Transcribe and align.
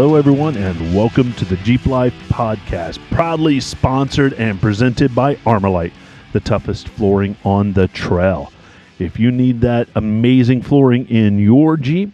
Hello, 0.00 0.14
everyone, 0.14 0.56
and 0.56 0.94
welcome 0.94 1.32
to 1.32 1.44
the 1.44 1.56
Jeep 1.56 1.84
Life 1.84 2.14
Podcast, 2.28 3.00
proudly 3.10 3.58
sponsored 3.58 4.32
and 4.34 4.60
presented 4.60 5.12
by 5.12 5.34
Armorlite, 5.44 5.92
the 6.32 6.38
toughest 6.38 6.86
flooring 6.90 7.36
on 7.44 7.72
the 7.72 7.88
trail. 7.88 8.52
If 9.00 9.18
you 9.18 9.32
need 9.32 9.60
that 9.62 9.88
amazing 9.96 10.62
flooring 10.62 11.08
in 11.08 11.40
your 11.40 11.76
Jeep, 11.76 12.12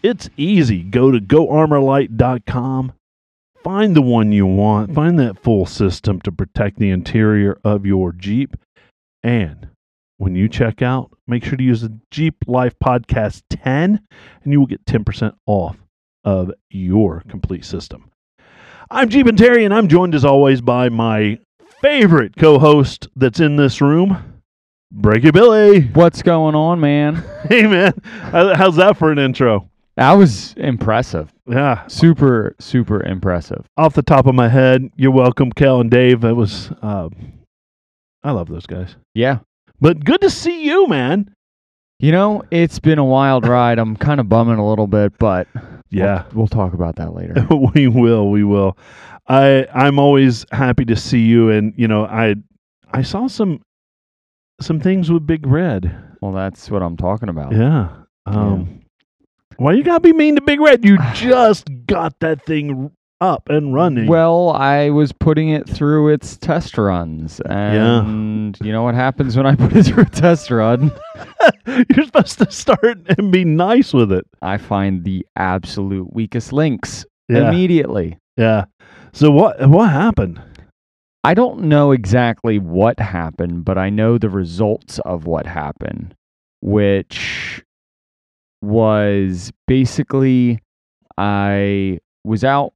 it's 0.00 0.30
easy. 0.36 0.84
Go 0.84 1.10
to 1.10 1.18
goarmorlite.com, 1.18 2.92
find 3.64 3.96
the 3.96 4.02
one 4.02 4.30
you 4.30 4.46
want, 4.46 4.94
find 4.94 5.18
that 5.18 5.42
full 5.42 5.66
system 5.66 6.20
to 6.20 6.30
protect 6.30 6.78
the 6.78 6.90
interior 6.90 7.58
of 7.64 7.84
your 7.84 8.12
Jeep, 8.12 8.56
and 9.24 9.70
when 10.18 10.36
you 10.36 10.48
check 10.48 10.82
out, 10.82 11.10
make 11.26 11.44
sure 11.44 11.58
to 11.58 11.64
use 11.64 11.80
the 11.80 11.98
Jeep 12.12 12.36
Life 12.46 12.76
Podcast 12.78 13.42
10 13.50 14.06
and 14.44 14.52
you 14.52 14.60
will 14.60 14.68
get 14.68 14.84
10% 14.84 15.34
off 15.46 15.83
of 16.24 16.50
your 16.70 17.22
complete 17.28 17.64
system. 17.64 18.10
I'm 18.90 19.08
Jeep 19.08 19.26
and 19.26 19.38
Terry, 19.38 19.64
and 19.64 19.74
I'm 19.74 19.88
joined 19.88 20.14
as 20.14 20.24
always 20.24 20.60
by 20.60 20.88
my 20.88 21.38
favorite 21.80 22.36
co 22.36 22.58
host 22.58 23.08
that's 23.16 23.40
in 23.40 23.56
this 23.56 23.80
room, 23.80 24.42
Breaky 24.94 25.32
Billy. 25.32 25.82
What's 25.92 26.22
going 26.22 26.54
on, 26.54 26.80
man? 26.80 27.22
Hey, 27.48 27.66
man. 27.66 27.92
How's 28.02 28.76
that 28.76 28.96
for 28.96 29.12
an 29.12 29.18
intro? 29.18 29.68
That 29.96 30.12
was 30.12 30.54
impressive. 30.56 31.30
Yeah. 31.46 31.86
Super, 31.88 32.56
super 32.58 33.02
impressive. 33.02 33.66
Off 33.76 33.92
the 33.92 34.02
top 34.02 34.26
of 34.26 34.34
my 34.34 34.48
head, 34.48 34.90
you're 34.96 35.10
welcome, 35.10 35.52
Kel 35.52 35.82
and 35.82 35.90
Dave. 35.90 36.22
That 36.22 36.34
was, 36.34 36.70
uh, 36.80 37.10
I 38.22 38.30
love 38.30 38.48
those 38.48 38.66
guys. 38.66 38.96
Yeah. 39.14 39.40
But 39.78 40.04
good 40.04 40.22
to 40.22 40.30
see 40.30 40.64
you, 40.64 40.86
man. 40.88 41.34
You 42.00 42.12
know, 42.12 42.42
it's 42.50 42.78
been 42.78 42.98
a 42.98 43.04
wild 43.04 43.46
ride. 43.46 43.78
I'm 43.78 43.96
kind 43.96 44.20
of 44.20 44.28
bumming 44.28 44.58
a 44.58 44.66
little 44.66 44.86
bit, 44.86 45.16
but 45.18 45.46
Yeah. 45.90 46.24
we'll, 46.32 46.38
we'll 46.40 46.46
talk 46.48 46.74
about 46.74 46.96
that 46.96 47.14
later. 47.14 47.34
we 47.74 47.88
will 47.88 48.30
we 48.30 48.42
will 48.44 48.76
i 49.28 49.66
i'm 49.72 49.98
always 49.98 50.44
happy 50.52 50.84
to 50.84 50.96
see 50.96 51.20
you 51.20 51.50
and 51.50 51.72
you 51.76 51.88
know 51.88 52.04
i 52.04 52.34
i 52.92 53.00
saw 53.02 53.26
some 53.26 53.62
some 54.60 54.80
things 54.80 55.10
with 55.10 55.26
big 55.26 55.46
red 55.46 56.00
well, 56.20 56.32
that's 56.32 56.70
what 56.70 56.82
I'm 56.82 56.96
talking 56.96 57.28
about. 57.28 57.52
yeah 57.52 57.88
um 58.26 58.80
why 59.56 59.72
you 59.72 59.82
gotta 59.84 60.00
be 60.00 60.12
mean 60.12 60.36
to 60.36 60.40
big 60.42 60.60
red 60.60 60.84
you 60.84 60.98
just 61.14 61.68
got 61.86 62.18
that 62.20 62.44
thing 62.44 62.90
up 63.24 63.48
and 63.48 63.72
running. 63.74 64.06
Well, 64.06 64.50
I 64.50 64.90
was 64.90 65.12
putting 65.12 65.48
it 65.48 65.68
through 65.68 66.10
its 66.10 66.36
test 66.36 66.76
runs, 66.76 67.40
and 67.40 68.56
you 68.62 68.70
know 68.70 68.82
what 68.82 68.94
happens 68.94 69.36
when 69.36 69.46
I 69.46 69.54
put 69.56 69.74
it 69.74 69.84
through 69.84 70.02
a 70.02 70.06
test 70.06 70.50
run? 70.50 70.92
you're 71.66 72.04
supposed 72.04 72.38
to 72.38 72.50
start 72.50 72.98
and 73.18 73.32
be 73.32 73.44
nice 73.44 73.92
with 73.92 74.12
it. 74.12 74.26
I 74.42 74.58
find 74.58 75.04
the 75.04 75.26
absolute 75.36 76.12
weakest 76.12 76.52
links 76.52 77.06
yeah. 77.28 77.48
immediately. 77.48 78.18
yeah. 78.36 78.66
So 79.12 79.30
what 79.30 79.68
what 79.68 79.90
happened? 79.90 80.40
I 81.24 81.32
don't 81.32 81.62
know 81.62 81.92
exactly 81.92 82.58
what 82.58 83.00
happened, 83.00 83.64
but 83.64 83.78
I 83.78 83.88
know 83.88 84.18
the 84.18 84.28
results 84.28 84.98
of 85.06 85.26
what 85.26 85.46
happened, 85.46 86.14
which 86.60 87.64
was 88.60 89.50
basically 89.66 90.58
I 91.16 92.00
was 92.24 92.44
out 92.44 92.74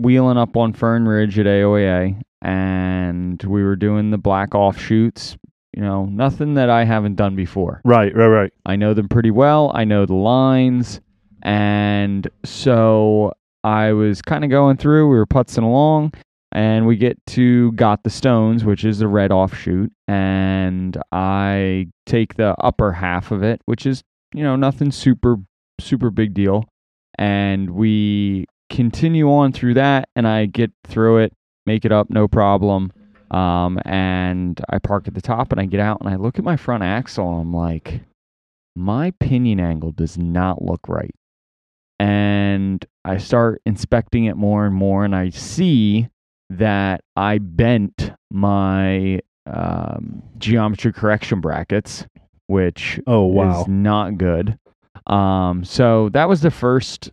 wheeling 0.00 0.38
up 0.38 0.56
on 0.56 0.72
Fern 0.72 1.06
Ridge 1.06 1.38
at 1.38 1.46
AOA 1.46 2.20
and 2.42 3.42
we 3.42 3.62
were 3.62 3.76
doing 3.76 4.10
the 4.10 4.18
black 4.18 4.54
offshoots, 4.54 5.36
you 5.76 5.82
know, 5.82 6.06
nothing 6.06 6.54
that 6.54 6.70
I 6.70 6.84
haven't 6.84 7.16
done 7.16 7.36
before. 7.36 7.80
right 7.84 8.14
right 8.14 8.28
right 8.28 8.52
I 8.66 8.76
know 8.76 8.94
them 8.94 9.08
pretty 9.08 9.30
well. 9.30 9.70
I 9.74 9.84
know 9.84 10.06
the 10.06 10.14
lines. 10.14 11.00
And 11.42 12.28
so 12.44 13.32
I 13.64 13.92
was 13.92 14.22
kind 14.22 14.44
of 14.44 14.50
going 14.50 14.76
through, 14.76 15.08
we 15.08 15.16
were 15.16 15.26
putzing 15.26 15.62
along, 15.62 16.12
and 16.52 16.86
we 16.86 16.96
get 16.96 17.18
to 17.28 17.72
Got 17.72 18.02
the 18.02 18.10
Stones, 18.10 18.64
which 18.64 18.84
is 18.84 18.98
the 18.98 19.08
red 19.08 19.30
offshoot. 19.32 19.92
And 20.08 20.96
I 21.12 21.88
take 22.06 22.34
the 22.34 22.54
upper 22.58 22.92
half 22.92 23.30
of 23.30 23.42
it, 23.42 23.60
which 23.66 23.86
is, 23.86 24.02
you 24.34 24.42
know, 24.42 24.56
nothing 24.56 24.90
super, 24.90 25.36
super 25.80 26.10
big 26.10 26.34
deal. 26.34 26.64
And 27.18 27.70
we 27.70 28.46
continue 28.70 29.30
on 29.30 29.52
through 29.52 29.74
that, 29.74 30.08
and 30.16 30.26
I 30.26 30.46
get 30.46 30.72
through 30.86 31.18
it, 31.18 31.34
make 31.66 31.84
it 31.84 31.92
up, 31.92 32.08
no 32.08 32.26
problem. 32.26 32.92
Um, 33.30 33.78
and 33.84 34.60
I 34.70 34.78
park 34.78 35.06
at 35.06 35.14
the 35.14 35.20
top, 35.20 35.52
and 35.52 35.60
I 35.60 35.66
get 35.66 35.80
out, 35.80 36.00
and 36.00 36.08
I 36.08 36.16
look 36.16 36.38
at 36.38 36.44
my 36.44 36.56
front 36.56 36.82
axle, 36.82 37.30
and 37.30 37.42
I'm 37.42 37.54
like, 37.54 38.00
my 38.74 39.12
pinion 39.20 39.60
angle 39.60 39.92
does 39.92 40.16
not 40.16 40.62
look 40.62 40.88
right. 40.88 41.14
And 41.98 42.84
I 43.04 43.18
start 43.18 43.60
inspecting 43.66 44.24
it 44.24 44.36
more 44.36 44.64
and 44.64 44.74
more, 44.74 45.04
and 45.04 45.14
I 45.14 45.30
see 45.30 46.08
that 46.48 47.02
I 47.14 47.38
bent 47.38 48.12
my 48.30 49.20
um, 49.46 50.22
geometry 50.38 50.92
correction 50.92 51.40
brackets, 51.40 52.06
which 52.46 53.00
oh 53.06 53.26
wow 53.26 53.60
is 53.60 53.68
not 53.68 54.18
good. 54.18 54.58
Um, 55.06 55.64
so 55.64 56.08
that 56.10 56.28
was 56.28 56.40
the 56.40 56.50
first 56.50 57.10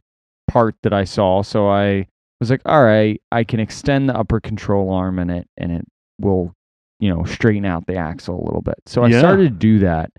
part 0.47 0.75
that 0.83 0.93
I 0.93 1.03
saw. 1.03 1.41
So 1.43 1.69
I 1.69 2.07
was 2.39 2.49
like, 2.49 2.61
all 2.65 2.83
right, 2.83 3.21
I 3.31 3.43
can 3.43 3.59
extend 3.59 4.09
the 4.09 4.17
upper 4.17 4.39
control 4.39 4.91
arm 4.91 5.19
in 5.19 5.29
it, 5.29 5.47
and 5.57 5.71
it 5.71 5.85
will, 6.19 6.53
you 6.99 7.09
know, 7.13 7.23
straighten 7.25 7.65
out 7.65 7.85
the 7.87 7.95
axle 7.95 8.41
a 8.41 8.45
little 8.45 8.61
bit. 8.61 8.77
So 8.85 9.03
I 9.03 9.09
Yeah. 9.09 9.19
started 9.19 9.43
to 9.43 9.57
do 9.57 9.79
that, 9.79 10.11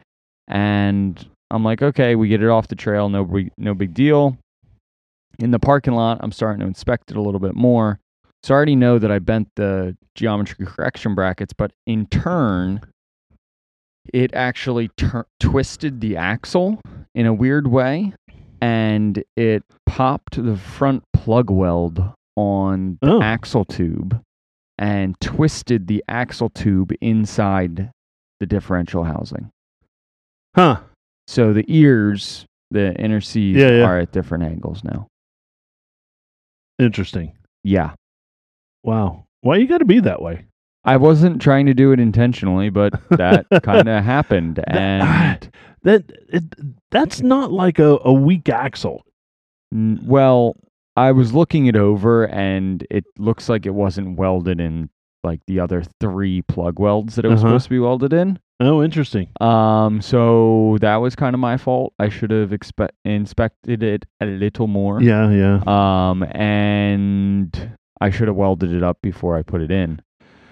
and 0.47 1.25
I'm 1.51 1.65
like, 1.65 1.83
okay, 1.83 2.15
we 2.15 2.29
get 2.29 2.43
it 2.43 2.49
off 2.49 2.69
the 2.69 2.77
trail, 2.77 3.09
no 3.09 3.25
big, 3.25 3.51
no 3.57 3.75
big 3.75 3.95
deal. 3.95 4.37
In 5.39 5.51
the 5.53 5.59
parking 5.59 5.95
lot, 5.95 6.19
I'm 6.21 6.33
starting 6.33 6.61
to 6.61 6.67
inspect 6.67 7.11
it 7.11 7.17
a 7.17 7.23
little 7.23 7.41
bit 7.41 7.55
more. 7.55 8.01
So 8.43 8.55
I 8.55 8.57
already 8.57 8.77
know 8.77 8.99
that 8.99 9.11
I 9.11 9.19
bent 9.19 9.49
the 9.57 9.97
geometry 10.15 10.67
correction 10.67 11.15
brackets, 11.15 11.53
but 11.53 11.73
in 11.87 12.07
turn, 12.07 12.81
it 14.13 14.33
actually 14.35 14.89
tur- 14.97 15.27
twisted 15.39 16.01
the 16.01 16.17
axle 16.17 16.81
in 17.15 17.27
a 17.27 17.33
weird 17.33 17.67
way 17.69 18.15
and 18.61 19.23
it 19.37 19.63
popped 19.87 20.43
the 20.43 20.57
front 20.57 21.03
plug 21.13 21.51
weld 21.51 22.03
on 22.37 22.99
the 23.03 23.13
Oh. 23.15 23.23
axle 23.23 23.65
tube 23.65 24.21
and 24.79 25.19
twisted 25.21 25.87
the 25.89 26.05
axle 26.09 26.51
tube 26.51 26.93
inside 27.01 27.91
the 28.41 28.47
differential 28.47 29.05
housing. 29.05 29.51
huh 30.55 30.81
So 31.27 31.53
the 31.53 31.65
ears, 31.69 32.47
the 32.71 32.95
inner 33.01 33.21
C's, 33.21 33.57
Yeah, 33.57 33.71
yeah. 33.71 33.85
are 33.85 33.99
at 33.99 34.13
different 34.13 34.45
angles 34.45 34.83
now. 34.85 35.07
interesting 36.79 37.33
Yeah. 37.65 37.95
wow 38.85 39.25
why 39.41 39.57
you 39.57 39.67
gotta 39.67 39.85
be 39.85 40.01
that 40.01 40.23
way 40.23 40.45
I 40.89 40.97
wasn't 40.97 41.41
trying 41.43 41.67
to 41.67 41.75
do 41.75 41.93
it 41.93 42.01
intentionally, 42.01 42.71
but 42.71 42.93
that 43.11 43.47
kind 43.63 43.89
of 43.89 44.05
happened. 44.05 44.61
And 44.67 45.51
that 45.83 46.05
it, 46.29 46.45
that's 46.91 47.21
not 47.21 47.53
like 47.53 47.79
a, 47.79 47.99
a 48.05 48.13
weak 48.13 48.49
axle. 48.49 49.05
N- 49.73 50.01
Well, 50.05 50.57
I 50.97 51.13
was 51.13 51.33
looking 51.33 51.67
it 51.67 51.77
over 51.77 52.27
and 52.29 52.85
it 52.91 53.05
looks 53.19 53.49
like 53.49 53.67
it 53.67 53.75
wasn't 53.75 54.19
welded 54.19 54.61
in 54.61 54.91
like 55.25 55.41
the 55.47 55.61
other 55.61 55.85
three 56.01 56.43
plug 56.43 56.79
welds 56.81 57.17
that 57.17 57.25
it 57.25 57.29
was 57.29 57.41
Uh-huh. 57.45 57.51
supposed 57.51 57.65
to 57.65 57.71
be 57.71 57.79
welded 57.79 58.13
in. 58.13 58.39
Oh, 58.61 58.83
interesting. 58.83 59.29
Um, 59.41 60.01
so 60.03 60.79
that 60.81 60.97
was 60.97 61.15
kind 61.15 61.35
of 61.35 61.39
my 61.41 61.57
fault. 61.57 61.93
I 62.01 62.09
should 62.09 62.33
have 62.33 62.51
expe- 62.51 62.89
inspected 63.05 63.83
it 63.85 64.05
a 64.21 64.27
little 64.27 64.67
more. 64.67 65.01
Yeah, 65.01 65.31
yeah. 65.31 65.61
Um, 65.67 66.25
and 66.25 67.77
I 68.01 68.11
should 68.11 68.27
have 68.29 68.37
welded 68.37 68.73
it 68.73 68.83
up 68.83 68.99
before 69.03 69.37
I 69.37 69.43
put 69.43 69.61
it 69.61 69.71
in. 69.71 70.01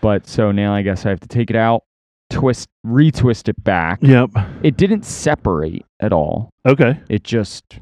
But 0.06 0.28
so 0.28 0.52
now 0.52 0.72
I 0.72 0.82
guess 0.82 1.04
I 1.04 1.08
have 1.10 1.18
to 1.18 1.26
take 1.26 1.50
it 1.50 1.56
out, 1.56 1.82
twist, 2.30 2.68
retwist 2.86 3.48
it 3.48 3.60
back. 3.64 3.98
Yep. 4.02 4.30
It 4.62 4.76
didn't 4.76 5.04
separate 5.04 5.84
at 5.98 6.12
all. 6.12 6.50
Okay. 6.64 7.00
It 7.08 7.24
just 7.24 7.80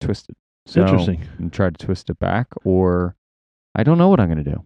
twisted. 0.00 0.34
So 0.66 0.80
Interesting. 0.82 1.22
and 1.38 1.52
try 1.52 1.70
to 1.70 1.86
twist 1.86 2.10
it 2.10 2.18
back, 2.18 2.48
or 2.64 3.14
I 3.76 3.84
don't 3.84 3.98
know 3.98 4.08
what 4.08 4.18
I'm 4.18 4.26
going 4.28 4.42
to 4.42 4.50
do. 4.50 4.64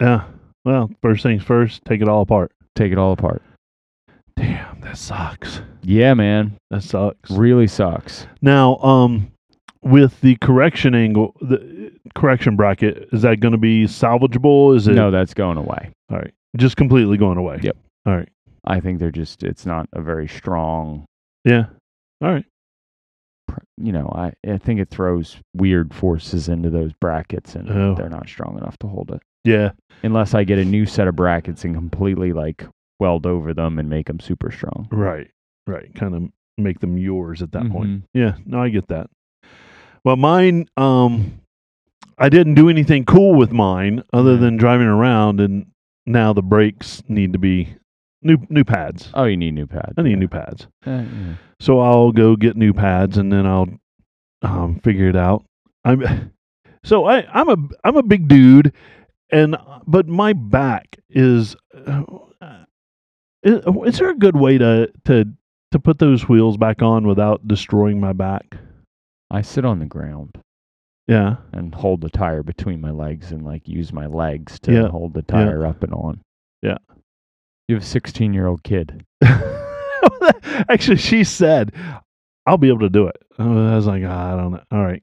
Yeah. 0.00 0.26
Well, 0.64 0.92
first 1.02 1.24
things 1.24 1.42
first, 1.42 1.84
take 1.84 2.00
it 2.00 2.08
all 2.08 2.22
apart. 2.22 2.52
Take 2.76 2.92
it 2.92 2.98
all 2.98 3.10
apart. 3.10 3.42
Damn, 4.36 4.80
that 4.82 4.96
sucks. 4.96 5.60
Yeah, 5.82 6.14
man, 6.14 6.56
That 6.70 6.84
sucks. 6.84 7.32
really 7.32 7.66
sucks. 7.66 8.28
Now, 8.40 8.76
um, 8.76 9.32
with 9.82 10.20
the 10.20 10.36
correction 10.36 10.94
angle, 10.94 11.34
the 11.40 11.56
correction 12.14 12.56
bracket, 12.56 13.08
is 13.12 13.22
that 13.22 13.40
going 13.40 13.52
to 13.52 13.58
be 13.58 13.84
salvageable? 13.84 14.74
Is 14.76 14.88
it 14.88 14.94
No, 14.94 15.10
that's 15.10 15.34
going 15.34 15.56
away. 15.58 15.90
all 16.10 16.18
right? 16.18 16.32
Just 16.56 16.76
completely 16.76 17.16
going 17.16 17.38
away. 17.38 17.60
Yep. 17.62 17.76
All 18.06 18.16
right. 18.16 18.28
I 18.64 18.80
think 18.80 18.98
they're 18.98 19.10
just. 19.10 19.42
It's 19.42 19.64
not 19.66 19.88
a 19.92 20.02
very 20.02 20.28
strong. 20.28 21.04
Yeah. 21.44 21.66
All 22.22 22.30
right. 22.32 22.44
You 23.78 23.92
know, 23.92 24.12
I 24.14 24.32
I 24.48 24.58
think 24.58 24.78
it 24.80 24.90
throws 24.90 25.36
weird 25.56 25.92
forces 25.94 26.48
into 26.48 26.70
those 26.70 26.92
brackets, 27.00 27.54
and 27.56 27.68
Oh. 27.70 27.94
they're 27.96 28.08
not 28.10 28.28
strong 28.28 28.56
enough 28.58 28.78
to 28.78 28.86
hold 28.86 29.10
it. 29.10 29.22
Yeah. 29.44 29.70
Unless 30.02 30.34
I 30.34 30.44
get 30.44 30.58
a 30.58 30.64
new 30.64 30.86
set 30.86 31.08
of 31.08 31.16
brackets 31.16 31.64
and 31.64 31.74
completely 31.74 32.32
like 32.32 32.66
weld 33.00 33.26
over 33.26 33.52
them 33.54 33.78
and 33.78 33.88
make 33.88 34.06
them 34.06 34.20
super 34.20 34.50
strong. 34.50 34.86
Right. 34.92 35.30
Right. 35.66 35.92
Kind 35.94 36.14
of 36.14 36.24
make 36.58 36.80
them 36.80 36.98
yours 36.98 37.42
at 37.42 37.52
that 37.52 37.70
point. 37.70 37.88
Mhm. 37.90 38.02
Yeah, 38.14 38.34
no, 38.44 38.62
I 38.62 38.68
get 38.68 38.88
that. 38.88 39.08
Well, 40.04 40.16
mine, 40.16 40.66
um, 40.76 41.39
I 42.20 42.28
didn't 42.28 42.54
do 42.54 42.68
anything 42.68 43.04
cool 43.04 43.34
with 43.34 43.50
mine 43.50 44.02
other 44.12 44.36
than 44.36 44.56
driving 44.58 44.86
around, 44.86 45.40
and 45.40 45.66
now 46.06 46.32
the 46.32 46.42
brakes 46.42 47.02
need 47.08 47.32
to 47.32 47.38
be 47.38 47.74
new 48.22 48.36
new 48.50 48.64
pads. 48.64 49.10
Oh, 49.14 49.24
you 49.24 49.36
need 49.36 49.54
new 49.54 49.66
pads. 49.66 49.94
I 49.96 50.02
need 50.02 50.18
new 50.18 50.28
pads, 50.28 50.66
Uh, 50.86 50.90
yeah. 51.10 51.34
so 51.60 51.80
I'll 51.80 52.12
go 52.12 52.36
get 52.36 52.56
new 52.56 52.72
pads, 52.74 53.16
and 53.16 53.32
then 53.32 53.46
I'll 53.46 53.68
um, 54.42 54.78
figure 54.84 55.08
it 55.08 55.16
out. 55.16 55.44
I'm 55.84 56.30
so 56.84 57.06
I 57.06 57.26
I'm 57.32 57.48
a 57.48 57.56
I'm 57.84 57.96
a 57.96 58.02
big 58.02 58.28
dude, 58.28 58.72
and 59.32 59.56
but 59.86 60.06
my 60.06 60.32
back 60.34 60.98
is. 61.08 61.56
Uh, 61.86 62.04
is, 63.42 63.60
is 63.86 63.98
there 63.98 64.10
a 64.10 64.14
good 64.18 64.36
way 64.36 64.58
to 64.58 64.92
to 65.06 65.24
to 65.72 65.78
put 65.78 65.98
those 65.98 66.28
wheels 66.28 66.58
back 66.58 66.82
on 66.82 67.06
without 67.06 67.48
destroying 67.48 67.98
my 67.98 68.12
back? 68.12 68.58
I 69.30 69.40
sit 69.40 69.64
on 69.64 69.78
the 69.78 69.86
ground 69.86 70.36
Yeah. 71.10 71.36
and 71.52 71.74
hold 71.74 72.00
the 72.00 72.08
tire 72.10 72.42
between 72.42 72.80
my 72.80 72.90
legs 72.92 73.32
and 73.32 73.44
like 73.44 73.66
use 73.68 73.92
my 73.92 74.06
legs 74.06 74.58
to 74.60 74.72
Yeah. 74.72 74.88
hold 74.88 75.12
the 75.14 75.22
tire 75.22 75.66
up 75.66 75.82
and 75.82 75.92
on. 75.92 76.20
Yeah. 76.62 76.78
You 77.68 77.74
have 77.76 77.82
a 77.82 77.86
16 77.86 78.32
year 78.32 78.46
old 78.46 78.62
kid. 78.62 79.04
Actually, 80.68 80.96
she 80.96 81.24
said, 81.24 81.72
"I'll 82.46 82.58
be 82.58 82.68
able 82.68 82.80
to 82.80 82.88
do 82.90 83.06
it." 83.06 83.16
I 83.38 83.74
was 83.74 83.86
like, 83.86 84.02
"Ah, 84.06 84.32
"I 84.32 84.36
don't 84.36 84.52
know." 84.52 84.62
All 84.70 84.84
right. 84.84 85.02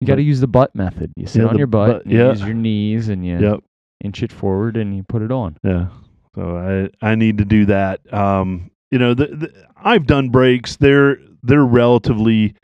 You 0.00 0.06
got 0.06 0.16
to 0.16 0.22
use 0.22 0.40
the 0.40 0.46
butt 0.46 0.74
method. 0.74 1.12
You 1.16 1.26
sit 1.26 1.42
Yeah, 1.42 1.48
on 1.48 1.54
the 1.54 1.58
your 1.58 1.66
butt, 1.66 2.04
butt- 2.04 2.06
you 2.06 2.18
yeah. 2.18 2.30
use 2.30 2.42
your 2.42 2.54
knees, 2.54 3.08
and 3.08 3.24
you 3.26 3.38
Yep. 3.38 3.60
inch 4.04 4.22
it 4.22 4.32
forward, 4.32 4.76
and 4.76 4.96
you 4.96 5.02
put 5.02 5.22
it 5.22 5.32
on. 5.32 5.56
Yeah. 5.64 5.88
So 6.34 6.90
I 7.02 7.10
I 7.12 7.14
need 7.14 7.38
to 7.38 7.44
do 7.44 7.66
that. 7.66 8.00
Um, 8.12 8.70
you 8.90 8.98
know, 8.98 9.14
the, 9.14 9.26
the 9.26 9.52
I've 9.76 10.06
done 10.06 10.28
brakes. 10.30 10.76
They're 10.76 11.18
they're 11.42 11.64
relatively 11.64 12.54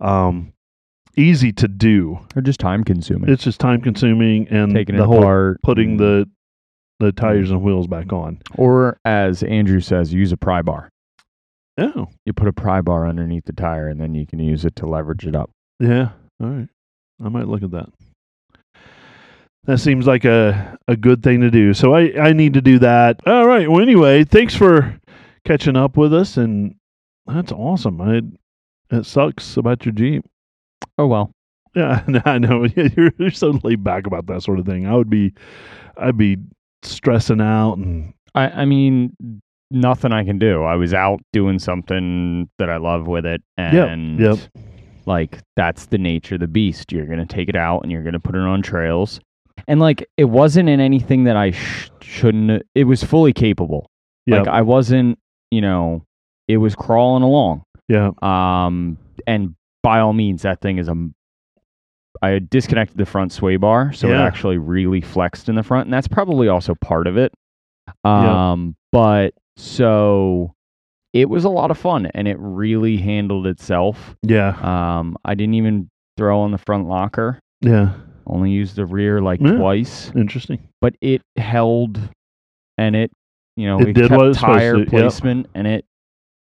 um 0.00 0.52
easy 1.16 1.52
to 1.52 1.68
do. 1.68 2.18
Or 2.36 2.42
just 2.42 2.60
time 2.60 2.84
consuming. 2.84 3.30
It's 3.30 3.44
just 3.44 3.60
time 3.60 3.80
consuming 3.80 4.48
and 4.48 4.72
Taking 4.74 4.96
the 4.96 5.02
it 5.02 5.06
whole 5.06 5.18
apart, 5.22 5.60
putting 5.62 5.96
the 5.96 6.28
the 7.00 7.10
tires 7.12 7.50
and 7.50 7.62
wheels 7.62 7.86
back 7.88 8.12
on. 8.12 8.38
or 8.56 8.96
as 9.04 9.42
Andrew 9.42 9.80
says, 9.80 10.12
use 10.14 10.30
a 10.30 10.36
pry 10.36 10.62
bar. 10.62 10.88
Oh, 11.78 12.06
You 12.26 12.32
put 12.32 12.46
a 12.48 12.52
pry 12.52 12.80
bar 12.80 13.08
underneath 13.08 13.44
the 13.46 13.52
tire, 13.52 13.88
and 13.88 14.00
then 14.00 14.14
you 14.14 14.24
can 14.26 14.38
use 14.38 14.64
it 14.64 14.76
to 14.76 14.86
leverage 14.86 15.26
it 15.26 15.34
up. 15.34 15.50
yeah. 15.80 16.10
All 16.40 16.48
right. 16.48 16.68
I 17.24 17.28
might 17.28 17.48
look 17.48 17.62
at 17.62 17.70
that. 17.72 17.88
That 19.64 19.78
seems 19.78 20.06
like 20.06 20.24
a, 20.24 20.76
a 20.88 20.96
good 20.96 21.22
thing 21.22 21.40
to 21.40 21.50
do. 21.50 21.72
So 21.72 21.94
I, 21.94 22.12
I 22.20 22.32
need 22.32 22.54
to 22.54 22.60
do 22.60 22.78
that. 22.80 23.20
All 23.26 23.46
right. 23.46 23.70
Well, 23.70 23.80
anyway, 23.80 24.24
thanks 24.24 24.54
for 24.56 24.98
catching 25.44 25.76
up 25.76 25.96
with 25.96 26.12
us. 26.12 26.36
And 26.36 26.74
that's 27.26 27.52
awesome. 27.52 28.00
I, 28.00 28.22
it 28.96 29.06
sucks 29.06 29.56
about 29.56 29.84
your 29.84 29.92
Jeep. 29.92 30.24
Oh 30.98 31.06
well. 31.06 31.32
Yeah, 31.74 32.02
no, 32.08 32.20
I 32.24 32.38
know. 32.38 32.64
You're, 32.76 33.12
you're 33.18 33.30
so 33.30 33.58
laid 33.62 33.82
back 33.82 34.06
about 34.06 34.26
that 34.26 34.42
sort 34.42 34.58
of 34.58 34.66
thing. 34.66 34.86
I 34.86 34.94
would 34.94 35.08
be, 35.08 35.32
I'd 35.96 36.18
be 36.18 36.36
stressing 36.82 37.40
out 37.40 37.74
and 37.78 38.12
I, 38.34 38.48
I 38.48 38.64
mean, 38.66 39.16
nothing 39.70 40.12
I 40.12 40.24
can 40.24 40.38
do. 40.38 40.64
I 40.64 40.74
was 40.76 40.92
out 40.92 41.20
doing 41.32 41.58
something 41.58 42.48
that 42.58 42.68
I 42.68 42.76
love 42.76 43.06
with 43.06 43.24
it, 43.26 43.42
and 43.56 44.18
yep. 44.20 44.38
like 45.06 45.38
that's 45.56 45.86
the 45.86 45.98
nature 45.98 46.34
of 46.34 46.40
the 46.42 46.46
beast. 46.48 46.92
You're 46.92 47.06
gonna 47.06 47.26
take 47.26 47.48
it 47.48 47.56
out 47.56 47.80
and 47.82 47.90
you're 47.92 48.02
gonna 48.02 48.20
put 48.20 48.34
it 48.34 48.40
on 48.42 48.62
trails, 48.62 49.20
and 49.68 49.80
like 49.80 50.06
it 50.16 50.24
wasn't 50.24 50.68
in 50.68 50.80
anything 50.80 51.24
that 51.24 51.36
I 51.36 51.52
sh- 51.52 51.90
shouldn't. 52.00 52.62
It 52.74 52.84
was 52.84 53.02
fully 53.02 53.32
capable. 53.32 53.90
yeah, 54.26 54.38
Like 54.40 54.48
I 54.48 54.62
wasn't, 54.62 55.18
you 55.50 55.60
know, 55.60 56.04
it 56.48 56.58
was 56.58 56.74
crawling 56.74 57.22
along. 57.22 57.62
yeah, 57.88 58.10
Um, 58.22 58.98
and 59.26 59.54
by 59.82 60.00
all 60.00 60.12
means, 60.12 60.42
that 60.42 60.60
thing 60.60 60.78
is 60.78 60.88
a. 60.88 60.94
I 62.20 62.28
had 62.30 62.50
disconnected 62.50 62.98
the 62.98 63.06
front 63.06 63.32
sway 63.32 63.56
bar, 63.56 63.92
so 63.92 64.08
it 64.08 64.14
actually 64.16 64.58
really 64.58 65.00
flexed 65.00 65.48
in 65.48 65.54
the 65.54 65.62
front, 65.62 65.86
and 65.86 65.92
that's 65.94 66.06
probably 66.08 66.46
also 66.48 66.74
part 66.74 67.06
of 67.06 67.16
it. 67.16 67.32
Yeah. 68.04 68.50
Um, 68.52 68.76
but 68.92 69.34
so 69.56 70.54
it 71.14 71.28
was 71.30 71.44
a 71.44 71.48
lot 71.48 71.70
of 71.70 71.78
fun, 71.78 72.06
and 72.14 72.28
it 72.28 72.36
really 72.38 72.96
handled 72.98 73.46
itself. 73.46 74.14
yeah, 74.22 74.50
Um, 74.62 75.16
I 75.24 75.34
didn't 75.34 75.54
even 75.54 75.88
throw 76.16 76.40
on 76.40 76.52
the 76.52 76.58
front 76.58 76.86
locker; 76.86 77.40
yeah. 77.60 77.94
only 78.26 78.50
used 78.50 78.76
the 78.76 78.86
rear 78.86 79.20
like 79.20 79.40
Yeah. 79.40 79.56
twice, 79.56 80.12
Interesting. 80.14 80.60
but 80.80 80.94
it 81.00 81.22
held, 81.38 81.98
and 82.78 82.94
it, 82.94 83.10
you 83.56 83.66
know, 83.66 83.80
It 83.80 83.86
we 83.86 83.92
did 83.94 84.08
kept 84.08 84.18
what 84.18 84.24
it 84.26 84.28
was 84.28 84.38
supposed 84.38 84.58
tire 84.58 84.72
to, 84.74 84.78
yep. 84.80 84.88
placement, 84.88 85.48
and 85.54 85.66
it 85.66 85.84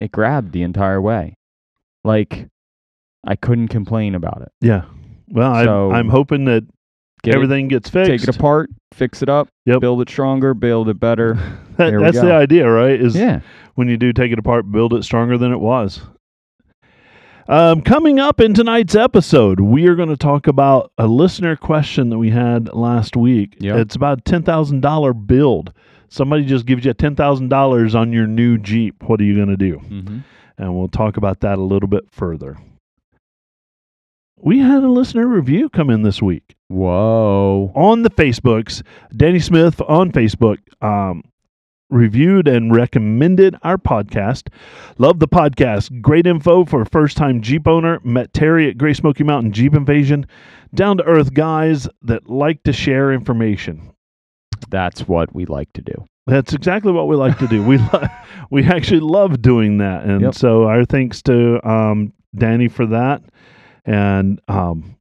it 0.00 0.10
grabbed 0.10 0.52
the 0.52 0.62
entire 0.64 1.00
way. 1.00 1.34
Like 2.04 2.48
I 3.26 3.36
couldn't 3.36 3.68
complain 3.68 4.14
about 4.14 4.42
it. 4.42 4.52
Yeah. 4.60 4.84
Well, 5.28 5.64
So- 5.64 5.90
I'm, 5.90 5.96
I'm 5.96 6.08
hoping 6.08 6.44
that 6.46 6.64
Get 7.22 7.34
everything 7.36 7.68
gets 7.68 7.88
fixed. 7.88 8.10
take 8.10 8.22
it 8.28 8.34
apart, 8.36 8.68
fix 8.92 9.22
it 9.22 9.28
up, 9.28 9.48
Yep. 9.66 9.80
build 9.80 10.02
it 10.02 10.08
stronger, 10.10 10.54
build 10.54 10.88
it 10.88 10.98
better. 10.98 11.34
That- 11.76 11.98
that's 12.00 12.20
the 12.20 12.32
idea, 12.34 12.68
right? 12.70 13.00
Is 13.00 13.16
yeah. 13.16 13.40
when 13.76 13.88
you 13.88 13.96
do 13.96 14.12
take 14.12 14.30
it 14.32 14.38
apart, 14.38 14.70
build 14.70 14.92
it 14.92 15.04
stronger 15.04 15.38
than 15.38 15.52
it 15.52 15.60
was. 15.60 16.02
Um, 17.48 17.80
coming 17.82 18.20
up 18.20 18.40
in 18.40 18.54
tonight's 18.54 18.94
episode, 18.94 19.58
we 19.58 19.86
are 19.88 19.94
going 19.96 20.08
to 20.10 20.16
talk 20.16 20.46
about 20.46 20.92
a 20.98 21.06
listener 21.06 21.56
question 21.56 22.10
that 22.10 22.18
we 22.18 22.30
had 22.30 22.72
last 22.72 23.16
week. 23.16 23.56
Yep. 23.58 23.76
It's 23.78 23.96
about 23.96 24.18
a 24.18 24.22
ten 24.22 24.42
thousand 24.42 24.80
dollar 24.80 25.12
build. 25.12 25.72
Somebody 26.08 26.44
just 26.44 26.66
gives 26.66 26.84
you 26.84 26.92
ten 26.94 27.16
thousand 27.16 27.48
dollars 27.48 27.94
on 27.94 28.12
your 28.12 28.26
new 28.26 28.58
Jeep. 28.58 29.02
What 29.04 29.20
are 29.20 29.24
you 29.24 29.34
going 29.34 29.48
to 29.48 29.56
do? 29.56 29.78
Mm-hmm. 29.78 30.18
And 30.58 30.76
we'll 30.78 30.88
talk 30.88 31.16
about 31.16 31.40
that 31.40 31.58
a 31.58 31.62
little 31.62 31.88
bit 31.88 32.04
further. 32.12 32.56
We 34.42 34.58
had 34.58 34.82
a 34.82 34.88
listener 34.88 35.26
review 35.26 35.68
come 35.68 35.88
in 35.88 36.02
this 36.02 36.20
week 36.20 36.56
Whoa. 36.68 37.70
on 37.76 38.02
the 38.02 38.10
Facebooks. 38.10 38.82
Danny 39.16 39.38
Smith 39.38 39.80
on 39.82 40.10
Facebook 40.10 40.58
um, 40.82 41.22
reviewed 41.90 42.48
and 42.48 42.74
recommended 42.74 43.54
our 43.62 43.78
podcast. 43.78 44.48
Love 44.98 45.20
the 45.20 45.28
podcast. 45.28 46.00
Great 46.02 46.26
info 46.26 46.64
for 46.64 46.82
a 46.82 46.86
first 46.86 47.16
time 47.16 47.40
Jeep 47.40 47.68
owner. 47.68 48.00
Met 48.02 48.32
Terry 48.32 48.68
at 48.68 48.78
Great 48.78 48.96
Smoky 48.96 49.22
Mountain 49.22 49.52
Jeep 49.52 49.74
Invasion. 49.74 50.26
Down 50.74 50.96
to 50.96 51.04
earth 51.04 51.32
guys 51.34 51.86
that 52.02 52.28
like 52.28 52.64
to 52.64 52.72
share 52.72 53.12
information. 53.12 53.92
That's 54.70 55.06
what 55.06 55.32
we 55.34 55.44
like 55.44 55.72
to 55.74 55.82
do. 55.82 56.04
That's 56.26 56.52
exactly 56.52 56.90
what 56.92 57.06
we 57.08 57.14
like 57.14 57.38
to 57.38 57.46
do. 57.46 57.62
We 57.62 57.78
lo- 57.92 58.06
we 58.50 58.64
actually 58.64 59.00
love 59.00 59.40
doing 59.42 59.78
that, 59.78 60.04
and 60.04 60.20
Yep. 60.22 60.34
so 60.34 60.64
our 60.64 60.84
thanks 60.84 61.20
to 61.22 61.64
um, 61.68 62.12
Danny 62.34 62.68
for 62.68 62.86
that, 62.86 63.22
and 63.84 64.40
um, 64.48 64.96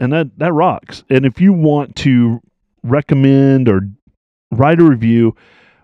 and 0.00 0.12
that 0.12 0.38
that 0.38 0.52
rocks. 0.52 1.04
And 1.10 1.24
if 1.24 1.40
you 1.40 1.52
want 1.52 1.96
to 1.96 2.40
recommend 2.82 3.68
or 3.68 3.88
write 4.52 4.80
a 4.80 4.84
review, 4.84 5.34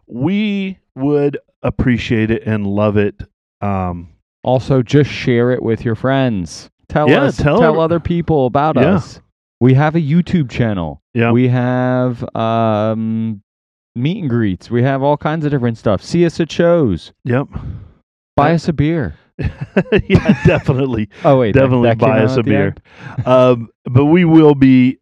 we 0.07 0.79
would 0.95 1.39
appreciate 1.63 2.31
it 2.31 2.43
and 2.47 2.67
love 2.67 2.97
it. 2.97 3.23
Um, 3.61 4.09
Also, 4.45 4.83
just 4.83 5.11
share 5.11 5.51
it 5.53 5.63
with 5.63 5.85
your 5.85 5.95
friends. 5.95 6.69
Tell 6.89 7.09
Yeah, 7.09 7.23
us, 7.23 7.37
tell 7.37 7.59
tell, 7.61 7.81
other 7.81 8.01
people 8.01 8.47
about 8.47 8.77
Yeah. 8.77 8.97
us. 8.97 9.21
We 9.61 9.75
have 9.75 9.95
a 9.95 10.01
YouTube 10.01 10.51
channel. 10.51 11.01
yeah, 11.15 11.31
We 11.31 11.47
have 11.49 12.25
um, 12.37 13.41
meet 13.95 14.19
and 14.23 14.29
greets. 14.29 14.71
We 14.71 14.83
have 14.83 15.03
all 15.03 15.17
kinds 15.17 15.45
of 15.45 15.53
different 15.53 15.79
stuff. 15.79 16.03
See 16.03 16.27
us 16.27 16.41
at 16.41 16.51
shows. 16.51 17.13
yep, 17.25 17.47
Buy 18.37 18.53
us 18.55 18.67
a 18.69 18.73
beer. 18.73 19.15
yeah, 19.39 20.43
definitely. 20.47 21.09
Oh 21.25 21.39
wait, 21.39 21.53
definitely 21.53 21.89
that 21.89 21.99
came 21.99 22.09
buy 22.09 22.25
us 22.25 22.37
a 22.37 22.43
beer. 22.43 22.75
um, 23.27 23.69
but 23.85 24.07
we 24.07 24.25
will 24.25 24.55
be 24.55 24.99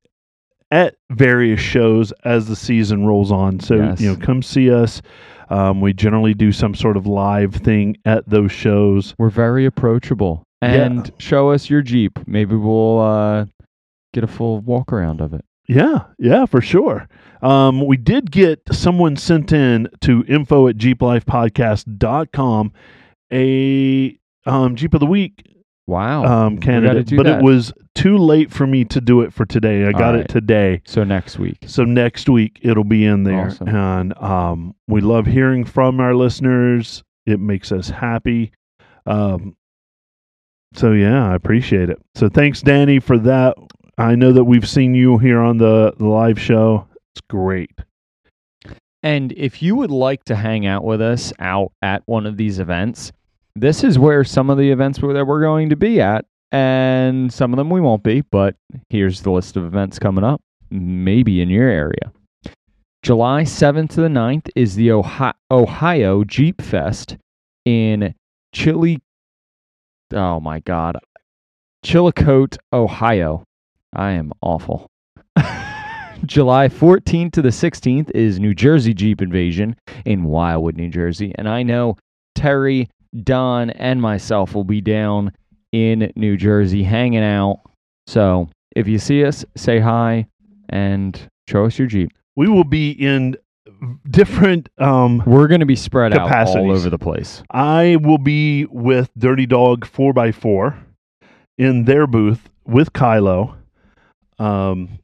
at 0.70 0.94
various 1.10 1.60
shows 1.60 2.12
as 2.24 2.46
the 2.46 2.54
season 2.56 3.04
rolls 3.06 3.32
on. 3.32 3.58
So 3.60 3.74
Yes. 3.76 4.00
you 4.00 4.12
know, 4.12 4.16
come 4.24 4.42
see 4.42 4.70
us. 4.70 5.02
Um, 5.48 5.80
we 5.80 5.92
generally 5.92 6.32
do 6.32 6.52
some 6.52 6.76
sort 6.76 6.96
of 6.96 7.06
live 7.08 7.54
thing 7.56 7.96
at 8.04 8.28
those 8.28 8.52
shows. 8.52 9.14
We're 9.18 9.30
very 9.30 9.66
approachable. 9.66 10.44
Yeah. 10.62 10.68
And 10.84 11.10
show 11.18 11.50
us 11.50 11.68
your 11.68 11.82
Jeep. 11.82 12.20
Maybe 12.28 12.54
we'll 12.54 13.00
uh, 13.00 13.46
get 14.12 14.22
a 14.22 14.28
full 14.28 14.60
walk 14.60 14.92
around 14.92 15.20
of 15.20 15.32
it. 15.34 15.44
Yeah, 15.66 16.04
yeah, 16.18 16.46
for 16.46 16.60
sure. 16.60 17.08
Um, 17.42 17.84
we 17.86 17.96
did 17.96 18.30
get 18.30 18.60
someone 18.70 19.16
sent 19.16 19.50
in 19.52 19.88
to 20.02 20.24
info 20.28 20.68
at 20.68 20.76
jeeplifepodcast.com 20.76 22.72
a 23.32 24.18
um, 24.46 24.76
Jeep 24.76 24.94
of 24.94 25.00
the 25.00 25.06
Week 25.06 25.44
Wow. 25.86 26.24
um, 26.24 26.58
candidate, 26.58 27.06
do 27.06 27.16
but 27.16 27.26
that. 27.26 27.40
it 27.40 27.44
was 27.44 27.72
too 27.94 28.16
late 28.16 28.50
for 28.52 28.66
me 28.66 28.84
to 28.86 29.00
do 29.00 29.22
it 29.22 29.32
for 29.32 29.44
today. 29.44 29.84
I 29.86 29.92
got 29.92 30.14
All 30.14 30.20
it 30.20 30.28
today. 30.28 30.82
so 30.86 31.02
next 31.04 31.38
week. 31.38 31.58
So 31.66 31.84
next 31.84 32.28
week 32.28 32.60
it'll 32.62 32.84
be 32.84 33.04
in 33.04 33.24
there, 33.24 33.46
Awesome. 33.48 33.68
and 33.68 34.18
um, 34.22 34.74
we 34.86 35.00
love 35.00 35.26
hearing 35.26 35.64
from 35.64 35.98
our 36.00 36.14
listeners. 36.14 37.02
It 37.26 37.40
makes 37.40 37.72
us 37.72 37.88
happy. 37.90 38.52
Um, 39.06 39.56
so 40.74 40.92
yeah, 40.92 41.28
I 41.30 41.34
appreciate 41.34 41.90
it. 41.90 41.98
So 42.14 42.28
thanks, 42.28 42.62
Danny, 42.62 43.00
for 43.00 43.18
that. 43.18 43.56
I 43.98 44.14
know 44.14 44.32
that 44.32 44.44
we've 44.44 44.68
seen 44.68 44.94
you 44.94 45.18
here 45.18 45.40
on 45.40 45.58
the, 45.58 45.92
the 45.98 46.06
live 46.06 46.40
show. 46.40 46.86
It's 47.14 47.20
great. 47.28 47.72
And 49.02 49.32
if 49.32 49.62
you 49.62 49.74
would 49.76 49.90
like 49.90 50.24
to 50.24 50.36
hang 50.36 50.66
out 50.66 50.84
with 50.84 51.00
us 51.00 51.32
out 51.40 51.72
at 51.82 52.02
one 52.06 52.26
of 52.26 52.36
these 52.36 52.58
events, 52.60 53.12
this 53.56 53.84
is 53.84 53.98
where 53.98 54.24
some 54.24 54.50
of 54.50 54.58
the 54.58 54.70
events 54.70 54.98
that 55.00 55.26
we're 55.26 55.42
going 55.42 55.70
to 55.70 55.76
be 55.76 56.00
at, 56.00 56.24
and 56.52 57.32
some 57.32 57.52
of 57.52 57.56
them 57.56 57.70
we 57.70 57.80
won't 57.80 58.02
be, 58.02 58.22
but 58.22 58.56
here's 58.88 59.22
the 59.22 59.30
list 59.30 59.56
of 59.56 59.64
events 59.64 59.98
coming 59.98 60.24
up. 60.24 60.40
maybe 60.70 61.40
in 61.40 61.48
your 61.50 61.68
area. 61.68 62.12
July 63.02 63.42
7th 63.42 63.90
to 63.90 64.00
the 64.02 64.08
9th 64.08 64.48
is 64.54 64.74
the 64.74 64.90
Ohio, 64.92 65.32
Ohio 65.50 66.22
Jeep 66.24 66.60
Fest 66.60 67.16
in 67.64 68.14
Chili. 68.52 69.00
Oh 70.12 70.38
my 70.40 70.60
God. 70.60 70.98
Chillicothe, 71.82 72.58
Ohio. 72.72 73.44
I 73.94 74.12
am 74.12 74.32
awful. 74.42 74.86
July 76.26 76.68
14th 76.68 77.32
to 77.32 77.42
the 77.42 77.48
16th 77.48 78.10
is 78.14 78.38
New 78.38 78.54
Jersey 78.54 78.92
Jeep 78.92 79.22
Invasion 79.22 79.76
in 80.04 80.24
Wildwood, 80.24 80.76
New 80.76 80.90
Jersey. 80.90 81.32
And 81.36 81.48
I 81.48 81.62
know 81.62 81.96
Terry, 82.34 82.88
Don, 83.22 83.70
and 83.70 84.00
myself 84.00 84.54
will 84.54 84.64
be 84.64 84.80
down 84.80 85.32
in 85.72 86.12
New 86.16 86.36
Jersey 86.36 86.82
hanging 86.82 87.22
out. 87.22 87.60
So 88.06 88.48
if 88.74 88.88
you 88.88 88.98
see 88.98 89.24
us, 89.24 89.44
say 89.56 89.80
hi 89.80 90.26
and 90.68 91.20
show 91.48 91.64
us 91.64 91.78
your 91.78 91.88
Jeep. 91.88 92.10
We 92.36 92.48
will 92.48 92.64
be 92.64 92.90
in 92.92 93.36
different. 94.08 94.68
Um, 94.78 95.22
We're 95.26 95.48
going 95.48 95.60
to 95.60 95.66
be 95.66 95.76
spread 95.76 96.16
out 96.16 96.48
all 96.48 96.70
over 96.70 96.90
the 96.90 96.98
place. 96.98 97.42
I 97.50 97.96
will 98.00 98.18
be 98.18 98.66
with 98.66 99.10
Dirty 99.18 99.46
Dog 99.46 99.86
4x4 99.86 100.76
in 101.58 101.84
their 101.84 102.06
booth 102.06 102.48
with 102.64 102.92
Kylo. 102.92 103.56
Um, 104.38 104.98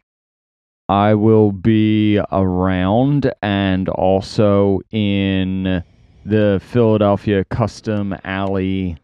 I 0.89 1.15
will 1.15 1.53
be 1.53 2.21
around 2.31 3.33
and 3.43 3.89
also 3.89 4.81
in 4.91 5.83
the 6.27 6.61
Philadelphia 6.65 7.45
Custom 7.45 8.17
Alley 8.25 8.97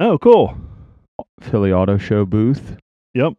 oh, 0.00 0.18
cool. 0.18 0.56
Philly 1.40 1.72
Auto 1.72 1.98
Show 1.98 2.24
booth. 2.24 2.76
Yep. 3.14 3.34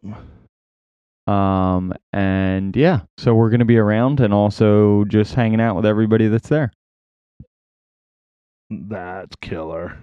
Um, 1.26 1.92
and 2.12 2.76
yeah, 2.76 3.00
so 3.18 3.34
we're 3.34 3.50
going 3.50 3.60
to 3.60 3.64
be 3.64 3.78
around 3.78 4.20
and 4.20 4.32
also 4.32 5.04
just 5.04 5.34
hanging 5.34 5.60
out 5.60 5.74
with 5.74 5.86
everybody 5.86 6.28
that's 6.28 6.48
there. 6.48 6.72
That's 8.70 9.34
killer. 9.40 9.98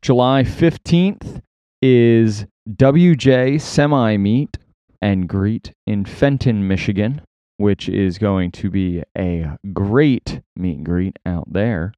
July 0.00 0.44
15th 0.44 1.42
is 1.82 2.46
WJ 2.70 3.60
Semi 3.60 4.16
Meet 4.16 4.58
and 5.02 5.28
Greet 5.28 5.72
in 5.86 6.04
Fenton, 6.04 6.66
Michigan, 6.66 7.20
which 7.58 7.88
is 7.88 8.18
going 8.18 8.50
to 8.52 8.70
be 8.70 9.02
a 9.16 9.58
great 9.72 10.40
meet 10.56 10.76
and 10.76 10.86
greet 10.86 11.18
out 11.26 11.52
there. 11.52 11.92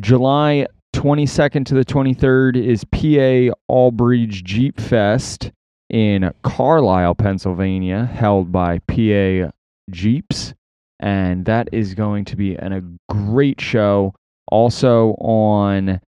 July 0.00 0.66
22nd 0.94 1.66
to 1.66 1.74
the 1.74 1.84
23rd 1.84 2.56
is 2.56 2.84
PA 2.84 3.54
All 3.68 3.90
Breed 3.90 4.30
Jeep 4.30 4.80
Fest 4.80 5.50
in 5.90 6.32
Carlisle, 6.42 7.14
Pennsylvania, 7.14 8.04
held 8.06 8.52
by 8.52 8.78
PA 8.80 9.50
Jeeps. 9.90 10.54
And 11.00 11.44
that 11.46 11.68
is 11.72 11.94
going 11.94 12.24
to 12.26 12.36
be 12.36 12.54
an, 12.56 12.72
a 12.72 12.82
great 13.12 13.60
show. 13.60 14.14
Also 14.50 15.10
on 15.14 16.00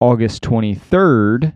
August 0.00 0.42
23rd, 0.42 1.54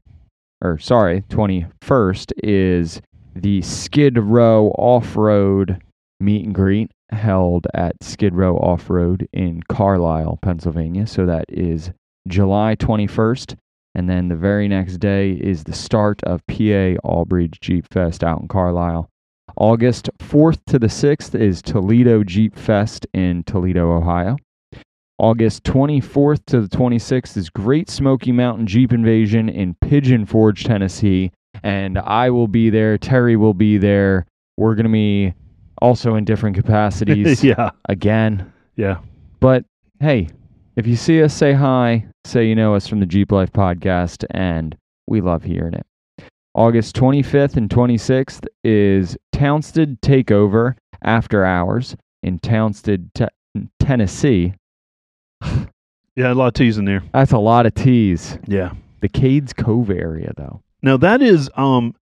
or 0.63 0.79
sorry, 0.79 1.23
21st, 1.29 2.33
is 2.43 3.01
the 3.35 3.63
Skid 3.63 4.19
Row 4.19 4.69
Off 4.79 5.17
Road 5.17 5.83
meet 6.21 6.45
and 6.45 6.55
greet 6.55 6.91
held 7.13 7.67
at 7.75 8.03
Skid 8.03 8.35
Row 8.35 8.57
Off 8.57 8.89
Road 8.91 9.29
in 9.33 9.63
Carlisle, 9.69 10.39
Pennsylvania. 10.43 11.07
So 11.07 11.27
that 11.27 11.45
is 11.49 11.91
July 12.29 12.77
21st. 12.77 13.57
And 13.95 14.09
then 14.09 14.29
the 14.29 14.37
very 14.37 14.69
next 14.69 14.99
day 14.99 15.33
is 15.33 15.65
the 15.65 15.75
start 15.75 16.23
of 16.25 16.47
PA 16.47 16.95
All 17.05 17.25
Breed 17.25 17.59
Jeep 17.61 17.87
Fest 17.93 18.25
out 18.25 18.41
in 18.41 18.49
Carlisle. 18.49 19.09
August 19.57 20.09
4th 20.19 20.65
to 20.67 20.79
the 20.79 20.87
6th 20.87 21.39
is 21.39 21.61
Toledo 21.61 22.25
Jeep 22.25 22.57
Fest 22.57 23.07
in 23.13 23.45
Toledo, 23.45 23.93
Ohio. 23.93 24.37
August 25.19 25.63
24th 25.65 26.45
to 26.47 26.63
the 26.63 26.77
26th 26.77 27.37
is 27.37 27.51
Great 27.51 27.91
Smoky 27.91 28.33
Mountain 28.33 28.67
Jeep 28.67 28.93
Invasion 28.93 29.49
in 29.49 29.77
Pigeon 29.81 30.25
Forge, 30.25 30.65
Tennessee. 30.65 31.31
And 31.63 31.99
I 31.99 32.31
will 32.31 32.49
be 32.49 32.71
there. 32.71 32.97
Terry 32.97 33.37
will 33.37 33.55
be 33.55 33.77
there. 33.77 34.27
We're 34.57 34.75
going 34.75 34.87
to 34.87 34.93
be 34.93 35.35
also 35.83 36.15
in 36.15 36.25
different 36.25 36.55
capacities 36.57 37.43
yeah. 37.45 37.71
again. 37.89 38.51
Yeah. 38.77 38.99
But 39.41 39.65
hey, 40.01 40.29
if 40.77 40.87
you 40.87 40.97
see 40.97 41.23
us, 41.23 41.35
say 41.35 41.53
hi. 41.53 42.07
Say 42.25 42.47
you 42.49 42.55
know 42.55 42.75
us 42.75 42.87
from 42.87 43.01
the 43.01 43.07
Jeep 43.07 43.33
Life 43.33 43.53
podcast, 43.53 44.25
and 44.31 44.77
we 45.09 45.21
love 45.21 45.43
hearing 45.43 45.75
it. 45.75 45.85
August 46.55 46.95
25th 46.97 47.57
and 47.57 47.69
26th 47.69 48.47
is 48.63 49.17
Townsend 49.33 49.99
Takeover 50.03 50.77
After 51.03 51.45
Hours 51.45 51.97
in 52.23 52.39
Townsend, 52.39 53.11
te- 53.15 53.67
Tennessee. 53.79 54.55
Yeah. 56.15 56.31
A 56.31 56.35
lot 56.35 56.49
of 56.49 56.53
T's 56.53 56.77
in 56.77 56.85
there. 56.85 57.03
That's 57.15 57.33
a 57.33 57.39
lot 57.39 57.65
of 57.65 57.73
T's. 57.75 58.39
Yeah. 58.47 58.75
The 59.01 59.09
Cades 59.09 59.57
Cove 59.57 59.89
area, 59.89 60.35
though. 60.37 60.61
Now 60.83 60.99
that 60.99 61.23
is 61.23 61.49
um 61.57 61.95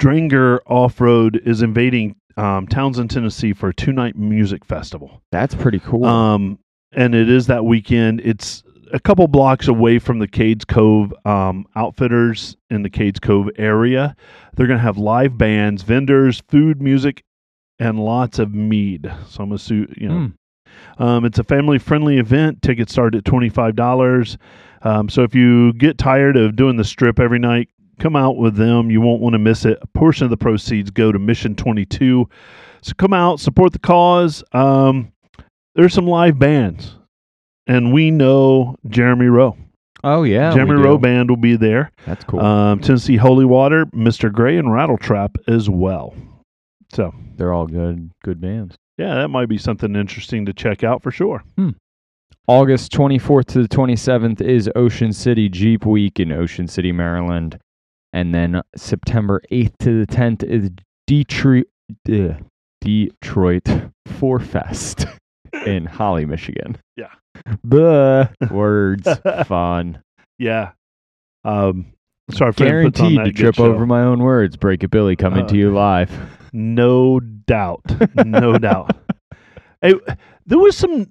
Dranger 0.00 0.58
Off 0.66 1.00
Road 1.00 1.40
is 1.44 1.62
invading 1.62 2.16
um 2.36 2.66
Townsend, 2.66 3.10
Tennessee 3.10 3.52
for 3.52 3.68
a 3.70 3.74
two 3.74 3.92
night 3.92 4.16
music 4.16 4.64
festival. 4.64 5.22
That's 5.32 5.54
pretty 5.54 5.78
cool. 5.80 6.04
Um 6.04 6.58
and 6.92 7.14
it 7.14 7.28
is 7.28 7.46
that 7.48 7.64
weekend. 7.64 8.20
It's 8.24 8.62
a 8.92 9.00
couple 9.00 9.26
blocks 9.28 9.68
away 9.68 9.98
from 9.98 10.18
the 10.20 10.28
Cades 10.28 10.66
Cove 10.66 11.12
um, 11.26 11.66
outfitters 11.74 12.56
in 12.70 12.82
the 12.82 12.88
Cades 12.88 13.20
Cove 13.20 13.50
area. 13.58 14.14
They're 14.54 14.68
going 14.68 14.78
to 14.78 14.82
have 14.82 14.96
live 14.96 15.36
bands, 15.36 15.82
vendors, 15.82 16.40
food, 16.48 16.80
music, 16.80 17.24
and 17.80 17.98
lots 17.98 18.38
of 18.38 18.54
mead. 18.54 19.12
So 19.28 19.42
I'm 19.42 19.52
assuming, 19.52 19.94
you 19.98 20.08
know, 20.08 20.30
Hmm. 20.98 21.02
um, 21.02 21.24
it's 21.24 21.38
a 21.40 21.44
family 21.44 21.78
friendly 21.78 22.18
event. 22.18 22.62
Tickets 22.62 22.92
start 22.92 23.14
at 23.16 23.24
$25. 23.24 24.38
Um, 24.82 25.08
so 25.08 25.22
if 25.24 25.34
you 25.34 25.72
get 25.74 25.98
tired 25.98 26.36
of 26.36 26.54
doing 26.56 26.76
the 26.76 26.84
strip 26.84 27.18
every 27.18 27.40
night, 27.40 27.68
come 27.98 28.16
out 28.16 28.36
with 28.36 28.56
them. 28.56 28.90
You 28.90 29.00
won't 29.00 29.20
want 29.20 29.34
to 29.34 29.38
miss 29.38 29.64
it. 29.64 29.78
A 29.82 29.86
portion 29.88 30.24
of 30.24 30.30
the 30.30 30.36
proceeds 30.36 30.90
go 30.90 31.12
to 31.12 31.18
Mission 31.18 31.54
22. 31.54 32.28
So 32.82 32.92
come 32.98 33.12
out, 33.12 33.40
support 33.40 33.72
the 33.72 33.78
cause. 33.78 34.44
Um, 34.52 35.12
there's 35.74 35.92
some 35.94 36.06
live 36.06 36.38
bands, 36.38 36.96
and 37.66 37.92
we 37.92 38.10
know 38.10 38.76
Jeremy 38.88 39.26
Rowe. 39.26 39.56
oh 40.04 40.22
yeah, 40.22 40.54
Jeremy. 40.54 40.74
Rowe 40.80 40.98
band 40.98 41.28
will 41.30 41.36
be 41.36 41.56
there. 41.56 41.90
That's 42.06 42.24
cool. 42.24 42.40
Um, 42.40 42.80
Tennessee 42.80 43.16
Holy 43.16 43.44
Water, 43.44 43.86
Mr. 43.86 44.32
Gray, 44.32 44.56
and 44.56 44.68
Rattletrap 44.68 45.36
as 45.48 45.68
well. 45.68 46.14
So 46.92 47.12
They're 47.36 47.52
all 47.52 47.66
good, 47.66 48.10
good 48.22 48.40
bands. 48.40 48.76
yeah, 48.96 49.16
that 49.16 49.28
might 49.28 49.48
be 49.48 49.58
something 49.58 49.96
interesting 49.96 50.46
to 50.46 50.52
check 50.52 50.84
out 50.84 51.02
for 51.02 51.10
sure. 51.10 51.42
August 52.48 52.92
24th 52.92 53.46
to 53.46 53.62
the 53.62 53.68
27th 53.68 54.40
is 54.40 54.70
Ocean 54.76 55.12
City 55.12 55.48
Jeep 55.48 55.84
Week 55.84 56.20
in 56.20 56.30
Ocean 56.30 56.68
City, 56.68 56.92
Maryland. 56.92 57.58
And 58.12 58.34
then 58.34 58.62
September 58.76 59.42
8th 59.52 59.72
to 59.80 60.04
the 60.04 60.06
10th 60.12 60.42
is 60.44 60.70
Detroit, 61.06 61.66
uh, 62.10 62.34
Detroit 62.80 63.68
4 64.18 64.40
Fest 64.40 65.06
in 65.66 65.86
Holly, 65.86 66.24
Michigan. 66.24 66.78
Yeah. 66.96 67.10
Buh. 67.64 68.28
Words. 68.50 69.06
Fun. 69.46 70.02
Yeah. 70.38 70.72
Um, 71.44 71.92
sorry, 72.32 72.52
friend 72.52 72.86
puts 72.86 73.00
on 73.00 73.14
Guaranteed 73.14 73.36
to 73.36 73.42
trip 73.42 73.54
show. 73.56 73.66
over 73.66 73.86
my 73.86 74.00
own 74.02 74.20
words. 74.20 74.56
Break 74.56 74.82
it, 74.82 74.90
Billy, 74.90 75.14
coming 75.16 75.44
Uh, 75.44 75.48
to 75.48 75.56
you 75.56 75.70
live. 75.72 76.10
No 76.52 77.20
doubt. 77.20 77.82
No 78.24 78.58
doubt. 78.58 78.96
Hey, 79.82 79.94
there 80.46 80.58
was 80.58 80.76
some. 80.76 81.06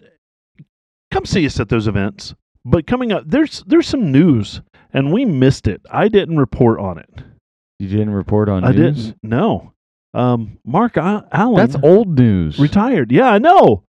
Come 1.12 1.25
see 1.25 1.46
us 1.46 1.60
at 1.60 1.70
those 1.70 1.88
events. 1.88 2.34
But 2.66 2.88
coming 2.88 3.12
up, 3.14 3.24
there's 3.28 3.64
there's 3.68 3.88
some 3.88 4.12
news, 4.12 4.62
and 4.94 5.12
we 5.13 5.25
missed 5.25 5.68
it. 5.68 5.82
I 5.92 6.08
didn't 6.08 6.38
report 6.38 6.80
on 6.80 6.98
it. 6.98 7.10
You 7.80 7.88
didn't 7.89 8.12
report 8.12 8.50
on 8.50 8.63
I 8.63 8.72
news? 8.72 9.06
didn't. 9.08 9.18
No. 9.24 9.74
Um, 10.13 10.58
Mark 10.65 10.96
Al- 10.98 11.27
Allen 11.32 11.56
That's 11.58 11.75
old 11.84 12.18
news. 12.18 12.58
retired. 12.58 13.12
Yeah, 13.12 13.30
I 13.30 13.38
know. 13.38 13.84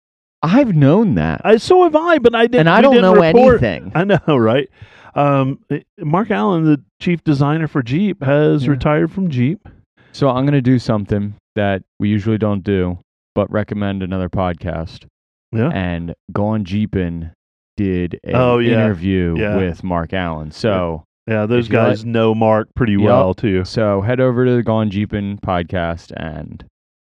I've 0.43 0.75
known 0.75 1.15
that. 1.17 1.41
I 1.45 1.57
so 1.59 1.83
have 1.85 1.95
I, 1.97 2.19
but 2.19 2.35
I 2.35 2.47
didn't. 2.47 2.61
and 2.61 2.71
I 2.71 2.79
we 2.79 2.83
don't 2.83 2.95
didn't 2.95 3.03
know 3.15 3.21
report. 3.23 3.63
anything. 3.63 3.93
I 3.95 4.05
know, 4.05 4.37
right? 4.37 4.69
Um, 5.15 5.59
eh, 5.71 5.81
Mark 5.99 6.31
Allen, 6.31 6.65
the 6.65 6.83
chief 7.01 7.23
designer 7.25 7.67
for 7.69 7.83
Jeep, 7.83 8.23
has 8.23 8.65
Yeah. 8.65 8.71
retired 8.71 9.13
from 9.13 9.31
Jeep. 9.31 9.69
So 10.13 10.29
I'm 10.29 10.45
going 10.45 10.53
to 10.55 10.63
do 10.63 10.79
something 10.79 11.35
that 11.57 11.83
we 11.99 12.09
usually 12.09 12.39
don't 12.39 12.63
do, 12.65 12.99
but 13.35 13.51
recommend 13.51 14.03
another 14.03 14.29
podcast. 14.29 15.07
Yeah. 15.53 15.71
And 15.73 16.15
Gone 16.33 16.65
Jeepin 16.65 17.33
did 17.77 18.21
an 18.25 18.35
Oh, 18.35 18.59
yeah. 18.59 18.73
interview 18.85 19.35
Yeah. 19.39 19.57
with 19.57 19.83
Mark 19.85 20.13
Allen. 20.13 20.51
So 20.51 21.05
Yeah, 21.27 21.47
those 21.47 21.69
guys 21.69 22.05
know 22.05 22.35
Mark 22.35 22.69
pretty 22.75 22.93
Yup. 22.93 23.03
well 23.03 23.35
too. 23.35 23.65
so 23.65 24.01
head 24.03 24.21
over 24.21 24.45
to 24.45 24.57
the 24.57 24.63
Gone 24.63 24.91
Jeepin 24.91 25.41
podcast 25.41 26.13
and 26.17 26.65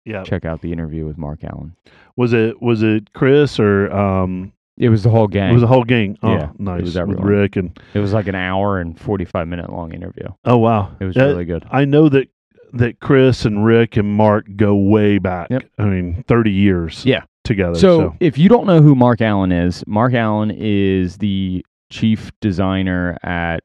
Yeah. 0.04 0.22
check 0.24 0.44
out 0.44 0.60
the 0.62 0.72
interview 0.72 1.06
with 1.06 1.16
Mark 1.18 1.44
Allen. 1.44 1.74
Was 2.16 2.32
it 2.32 2.60
was 2.60 2.82
it 2.82 3.12
Chris 3.12 3.60
or 3.60 3.90
um 3.92 4.52
It 4.78 4.88
was 4.88 5.02
the 5.04 5.10
whole 5.10 5.28
gang. 5.28 5.50
it 5.50 5.52
was 5.52 5.60
the 5.62 5.66
whole 5.68 5.84
gang? 5.84 6.16
Oh, 6.22 6.32
Yeah, 6.32 6.50
it 6.50 6.60
nice. 6.60 6.82
was 6.82 6.96
With. 6.98 7.20
Rick 7.20 7.56
and 7.56 7.78
It 7.94 8.00
was 8.00 8.12
like 8.12 8.26
an 8.26 8.34
hour 8.34 8.80
and 8.80 8.98
45 8.98 9.46
minute 9.46 9.70
long 9.72 9.92
interview. 9.92 10.26
oh 10.44 10.56
wow. 10.58 10.90
It 11.00 11.04
was 11.04 11.16
Uh, 11.16 11.26
really 11.26 11.44
good. 11.44 11.64
I 11.70 11.84
know 11.84 12.08
that 12.08 12.28
that 12.72 13.00
Chris 13.00 13.44
and 13.44 13.64
Rick 13.64 13.96
and 13.96 14.08
Mark 14.08 14.46
go 14.56 14.74
way 14.76 15.18
back. 15.18 15.48
Yep. 15.50 15.64
I 15.78 15.84
mean, 15.86 16.24
30 16.28 16.52
years 16.52 17.04
Yeah. 17.04 17.22
Together. 17.44 17.74
So, 17.74 17.98
So, 17.98 18.16
if 18.20 18.38
you 18.38 18.48
don't 18.48 18.66
know 18.66 18.82
who 18.82 18.94
Mark 18.94 19.20
Allen 19.20 19.52
is, 19.52 19.84
Mark 19.86 20.14
Allen 20.14 20.50
is 20.50 21.18
the 21.18 21.64
chief 21.90 22.30
designer 22.40 23.16
at 23.22 23.60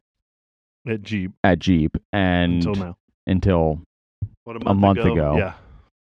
at 0.88 1.02
Jeep 1.02 1.32
at 1.44 1.60
Jeep 1.60 1.98
and 2.14 2.56
until 2.56 2.76
now. 2.76 2.98
until 3.28 3.82
What, 4.44 4.58
a 4.68 4.74
month 4.74 5.00
ago. 5.00 5.38
Yeah. 5.38 5.54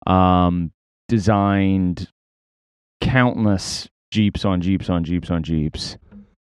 um, 0.06 0.72
designed 1.08 2.08
countless 3.00 3.88
Jeeps 4.10 4.44
on 4.44 4.60
Jeeps 4.60 4.88
on 4.90 5.04
Jeeps 5.04 5.30
on 5.30 5.42
Jeeps. 5.42 5.96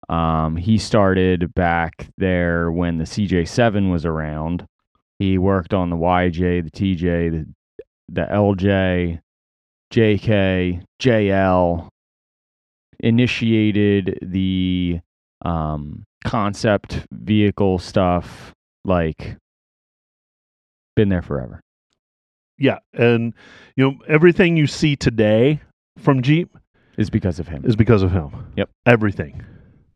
Um, 0.09 0.55
he 0.55 0.77
started 0.77 1.53
back 1.53 2.07
there 2.17 2.71
when 2.71 2.97
the 2.97 3.03
CJ7 3.03 3.91
was 3.91 4.05
around. 4.05 4.65
He 5.19 5.37
worked 5.37 5.73
on 5.73 5.89
the 5.89 5.97
YJ, 5.97 6.63
the 6.63 6.71
TJ, 6.71 7.31
the 7.31 7.47
the 8.09 8.21
LJ, 8.21 9.19
JK, 9.93 10.83
JL. 11.01 11.87
Initiated 12.99 14.17
the 14.23 14.99
um, 15.45 16.03
concept 16.25 17.05
vehicle 17.11 17.77
stuff. 17.77 18.51
Like, 18.85 19.37
been 20.95 21.09
there 21.09 21.21
forever. 21.21 21.61
Yeah. 22.57 22.79
And, 22.93 23.33
you 23.75 23.83
know, 23.91 23.97
everything 24.07 24.57
you 24.57 24.65
see 24.65 24.95
today 24.95 25.61
from 25.99 26.23
Jeep 26.23 26.57
Is 26.97 27.11
because 27.11 27.37
of 27.37 27.47
him. 27.47 27.63
is 27.65 27.75
because 27.75 28.01
of 28.01 28.11
him. 28.11 28.31
Yep. 28.55 28.69
Everything. 28.87 29.43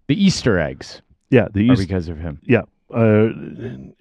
The 0.07 0.23
Easter 0.23 0.59
eggs 0.59 1.01
Yeah. 1.31 1.47
The 1.51 1.67
are 1.69 1.73
East, 1.73 1.81
because 1.81 2.07
of 2.07 2.19
him. 2.19 2.39
Yeah. 2.43 2.61
Uh, 2.93 3.29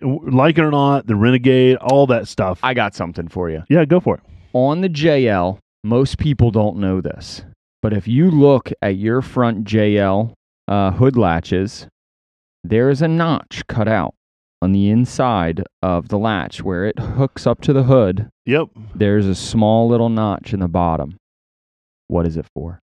like 0.03 0.59
it 0.59 0.63
or 0.65 0.71
not, 0.71 1.07
the 1.07 1.17
Renegade, 1.17 1.77
all 1.77 2.07
that 2.09 2.29
stuff. 2.29 2.61
I 2.63 2.75
got 2.75 2.95
something 2.95 3.29
for 3.29 3.49
you. 3.49 3.63
yeah, 3.71 3.85
go 3.87 3.99
for 4.01 4.17
it. 4.17 4.21
On 4.53 4.81
the 4.83 4.89
JL, 4.89 5.59
most 5.83 6.19
people 6.19 6.51
don't 6.51 6.77
know 6.77 7.01
this, 7.01 7.43
but 7.83 7.93
if 7.93 8.07
you 8.07 8.31
look 8.31 8.71
at 8.83 8.97
your 8.97 9.23
front 9.23 9.65
JL 9.65 10.35
uh, 10.69 10.91
hood 10.93 11.17
latches, 11.17 11.87
there 12.63 12.91
is 12.91 13.01
a 13.03 13.09
notch 13.09 13.63
cut 13.69 13.89
out 13.89 14.15
on 14.63 14.73
the 14.73 14.91
inside 14.91 15.65
of 15.83 16.09
the 16.09 16.19
latch 16.19 16.63
where 16.63 16.85
it 16.85 16.99
hooks 16.99 17.47
up 17.47 17.63
to 17.63 17.73
the 17.73 17.85
hood. 17.85 18.29
Yep. 18.45 18.69
There's 18.95 19.27
a 19.27 19.35
small 19.35 19.89
little 19.89 20.11
notch 20.11 20.53
in 20.53 20.61
the 20.61 20.69
bottom. 20.69 21.17
What 22.09 22.27
is 22.27 22.37
it 22.37 22.47
for? 22.55 22.81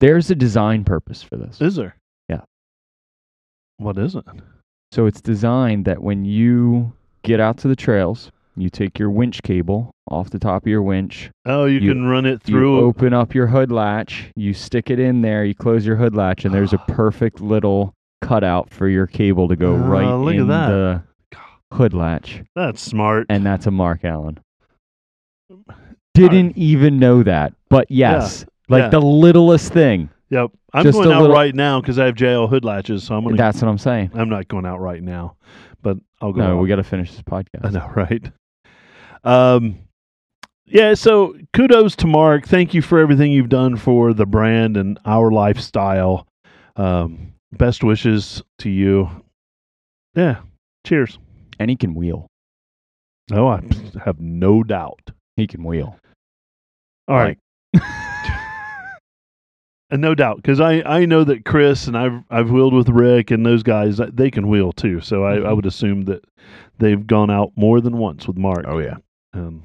There's 0.00 0.30
a 0.30 0.34
design 0.34 0.84
purpose 0.84 1.22
for 1.22 1.36
this. 1.36 1.60
Is 1.60 1.76
there? 1.76 1.96
Yeah. 2.28 2.42
What 3.78 3.96
is 3.96 4.14
it? 4.14 4.24
So 4.90 5.06
it's 5.06 5.20
designed 5.20 5.86
that 5.86 6.02
when 6.02 6.24
you 6.24 6.92
get 7.22 7.40
out 7.40 7.56
to 7.58 7.68
the 7.68 7.76
trails, 7.76 8.30
you 8.56 8.68
take 8.70 8.98
your 8.98 9.10
winch 9.10 9.42
cable 9.42 9.90
off 10.10 10.30
the 10.30 10.38
top 10.38 10.62
of 10.62 10.68
your 10.68 10.82
winch, 10.82 11.30
Oh, 11.46 11.64
you, 11.64 11.78
You- 11.80 11.92
can 11.92 12.04
run 12.06 12.26
it 12.26 12.32
you 12.46 12.54
through. 12.54 12.80
open 12.80 13.12
up 13.14 13.34
your 13.34 13.46
hood 13.46 13.72
latch, 13.72 14.30
you 14.36 14.52
stick 14.52 14.90
it 14.90 14.98
in 14.98 15.22
there, 15.22 15.44
you 15.44 15.54
close 15.54 15.86
your 15.86 15.96
hood 15.96 16.14
latch, 16.14 16.44
and 16.44 16.54
there's 16.54 16.72
a 16.72 16.78
perfect 16.88 17.40
little 17.40 17.94
cutout 18.20 18.70
for 18.70 18.88
your 18.88 19.06
cable 19.06 19.48
to 19.48 19.56
go 19.56 19.74
Ah, 19.74 19.86
right 19.88 20.14
look 20.14 20.34
at 20.34 20.40
in 20.40 20.48
that. 20.48 20.68
the 20.68 21.02
hood 21.76 21.94
latch. 21.94 22.42
That's 22.54 22.80
smart. 22.80 23.26
And 23.30 23.44
that's 23.46 23.66
a 23.66 23.70
Mark 23.70 24.04
Allen. 24.04 24.38
Didn't 26.14 26.56
even 26.58 26.98
know 26.98 27.22
that. 27.22 27.54
But 27.70 27.90
yes, 27.90 28.44
like 28.68 28.82
yeah. 28.84 28.88
the 28.90 29.00
littlest 29.00 29.72
thing. 29.72 30.10
yep. 30.28 30.50
I'm 30.74 30.84
just 30.84 30.96
going 30.96 31.10
out 31.10 31.22
little- 31.22 31.34
right 31.36 31.54
now 31.54 31.80
because 31.80 31.98
I 31.98 32.06
have 32.06 32.14
JL 32.14 32.48
hood 32.48 32.64
latches, 32.64 33.02
so 33.04 33.14
I'm 33.14 33.24
gonna. 33.24 33.36
That's 33.36 33.60
what 33.62 33.68
I'm 33.68 33.78
saying. 33.78 34.10
I'm 34.14 34.28
not 34.28 34.48
going 34.48 34.66
out 34.66 34.80
right 34.80 35.02
now, 35.02 35.36
but 35.82 35.96
I'll 36.20 36.32
go. 36.32 36.40
No, 36.40 36.56
out. 36.58 36.62
we 36.62 36.68
got 36.68 36.76
to 36.76 36.82
finish 36.84 37.10
this 37.12 37.22
podcast. 37.22 37.64
I 37.64 37.70
know, 37.70 37.90
right? 37.96 38.30
Um, 39.24 39.78
yeah. 40.66 40.94
So 40.94 41.36
kudos 41.52 41.96
to 41.96 42.06
Mark. 42.06 42.46
Thank 42.46 42.74
you 42.74 42.82
for 42.82 42.98
everything 42.98 43.32
you've 43.32 43.48
done 43.48 43.76
for 43.76 44.12
the 44.12 44.26
brand 44.26 44.76
and 44.76 44.98
our 45.04 45.30
lifestyle. 45.30 46.26
Um, 46.76 47.34
best 47.52 47.84
wishes 47.84 48.42
to 48.58 48.70
you. 48.70 49.08
Yeah. 50.14 50.40
Cheers. 50.86 51.18
And 51.58 51.70
he 51.70 51.76
can 51.76 51.94
wheel. 51.94 52.26
Oh, 53.30 53.46
I 53.48 53.60
have 54.04 54.20
no 54.20 54.62
doubt. 54.62 55.10
He 55.36 55.46
can 55.46 55.62
wheel. 55.64 55.96
All 57.08 57.16
right. 57.16 57.38
And 59.90 60.00
no 60.00 60.14
doubt, 60.14 60.36
because 60.36 60.60
I, 60.60 60.82
I 60.82 61.04
know 61.04 61.24
that 61.24 61.44
Chris 61.44 61.86
and 61.86 61.96
I've 61.96 62.22
I've 62.30 62.50
wheeled 62.50 62.74
with 62.74 62.88
Rick 62.88 63.30
and 63.30 63.44
those 63.44 63.62
guys 63.62 64.00
uh, 64.00 64.10
they 64.12 64.30
can 64.30 64.48
wheel 64.48 64.72
too. 64.72 65.00
So 65.00 65.24
I, 65.24 65.34
I 65.34 65.38
Mhm. 65.38 65.56
would 65.56 65.66
assume 65.66 66.02
that 66.02 66.24
they've 66.78 67.06
gone 67.06 67.30
out 67.30 67.52
more 67.56 67.80
than 67.80 67.98
once 67.98 68.26
with 68.26 68.36
Mark. 68.38 68.64
Oh, 68.66 68.78
yeah. 68.78 68.96
Um, 69.34 69.64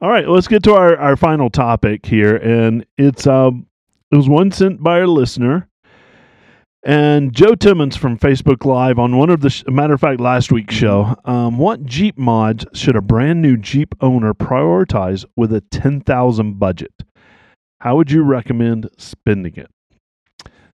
all 0.00 0.08
right, 0.08 0.28
let's 0.28 0.48
get 0.48 0.62
to 0.64 0.74
our, 0.74 0.96
our 0.96 1.16
final 1.16 1.50
topic 1.50 2.06
here, 2.06 2.36
and 2.36 2.86
it's 2.96 3.26
um 3.26 3.66
it 4.10 4.16
was 4.16 4.28
one 4.28 4.50
sent 4.50 4.82
by 4.82 5.00
our 5.00 5.06
listener, 5.06 5.68
and 6.84 7.32
Joe 7.32 7.54
Timmons 7.54 7.96
from 7.96 8.18
Facebook 8.18 8.64
Live 8.64 8.98
on 8.98 9.16
one 9.18 9.30
of 9.30 9.40
the 9.40 9.50
sh- 9.50 9.64
matter 9.68 9.94
of 9.94 10.00
fact 10.00 10.20
last 10.20 10.50
week's 10.50 10.74
show. 10.74 11.14
Um, 11.24 11.58
what 11.58 11.84
Jeep 11.84 12.16
mods 12.16 12.64
should 12.72 12.96
a 12.96 13.02
brand 13.02 13.42
new 13.42 13.56
Jeep 13.56 13.94
owner 14.00 14.32
prioritize 14.34 15.24
with 15.36 15.52
a 15.52 15.60
ten 15.60 16.00
thousand 16.00 16.58
budget? 16.58 16.92
How 17.80 17.96
would 17.96 18.10
you 18.10 18.22
recommend 18.22 18.88
spending 18.98 19.56
it? 19.56 19.70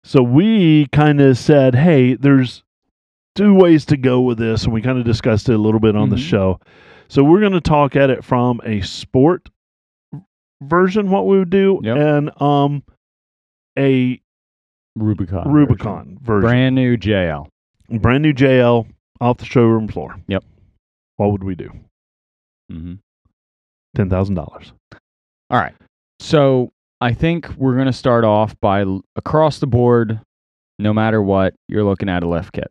So 0.04 0.21
we 0.21 0.86
kind 0.91 1.19
of 1.19 1.36
said, 1.38 1.73
hey, 1.73 2.13
there's 2.13 2.63
two 3.36 3.56
ways 3.56 3.86
to 3.88 3.97
go 3.97 4.21
with 4.21 4.38
this, 4.38 4.63
and 4.65 4.73
we 4.73 4.82
kind 4.82 4.99
of 4.99 5.04
discussed 5.06 5.49
it 5.49 5.54
a 5.56 5.58
little 5.58 5.80
bit 5.80 5.95
on 5.95 6.10
the 6.10 6.15
Mhm. 6.15 6.30
show. 6.30 6.60
So 7.08 7.24
we're 7.24 7.39
going 7.39 7.54
to 7.54 7.62
talk 7.62 7.96
at 7.96 8.10
it 8.10 8.24
from 8.24 8.62
a 8.63 8.82
sport 8.82 9.50
version, 10.62 11.10
what 11.10 11.28
we 11.28 11.38
would 11.38 11.50
do, 11.50 11.80
Yep. 11.84 11.98
and 11.98 12.41
um, 12.41 12.84
a 13.78 14.22
Rubicon. 14.96 15.52
Rubicon 15.52 16.18
version, 16.22 16.41
Brand 16.50 16.76
new 16.76 16.98
JL. 16.98 17.48
brand 17.89 18.24
new 18.24 18.34
JL 18.34 18.88
off 19.22 19.38
the 19.38 19.46
showroom 19.46 19.88
floor. 19.88 20.15
Yep. 20.28 20.44
What 21.18 21.32
would 21.32 21.44
we 21.44 21.56
do? 21.56 21.70
Mm-hmm. 22.72 22.94
Ten 23.96 24.10
thousand 24.10 24.36
dollars. 24.36 24.72
All 25.50 25.60
right. 25.60 25.74
So 26.20 26.72
I 27.02 27.13
think 27.13 27.50
we're 27.58 27.74
going 27.76 27.86
to 27.88 27.94
start 27.94 28.24
off 28.24 28.58
by 28.62 28.86
across 29.18 29.60
the 29.60 29.68
board, 29.68 30.20
no 30.80 30.94
matter 30.94 31.22
what, 31.22 31.54
you're 31.68 31.84
looking 31.84 32.08
at 32.10 32.24
a 32.24 32.28
lift 32.28 32.54
kit. 32.54 32.68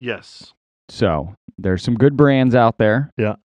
Yes. 0.00 0.53
So 0.88 1.34
there's 1.58 1.82
some 1.82 1.94
good 1.94 2.16
brands 2.16 2.54
out 2.54 2.78
there. 2.78 3.10
Yeah. 3.16 3.36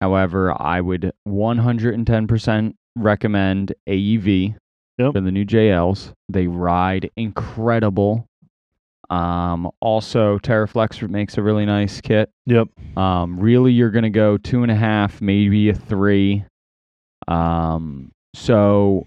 However, 0.00 0.54
I 0.60 0.80
would 0.80 1.12
110% 1.28 2.74
recommend 2.96 3.74
AEV 3.88 4.54
Yep. 4.98 5.12
for 5.12 5.20
the 5.20 5.30
new 5.30 5.44
JLs. 5.44 6.12
They 6.28 6.46
ride 6.48 7.10
incredible. 7.16 8.26
Um, 9.10 9.70
also, 9.80 10.38
TeraFlex 10.38 11.08
makes 11.08 11.38
a 11.38 11.42
really 11.42 11.64
nice 11.64 12.00
kit. 12.00 12.30
Yep. 12.46 12.68
Um, 12.96 13.38
really, 13.38 13.72
you're 13.72 13.90
going 13.90 14.02
to 14.02 14.10
go 14.10 14.36
two 14.36 14.62
and 14.62 14.72
a 14.72 14.74
half, 14.74 15.20
maybe 15.22 15.68
a 15.68 15.74
three. 15.74 16.44
Um, 17.28 18.10
so 18.34 19.06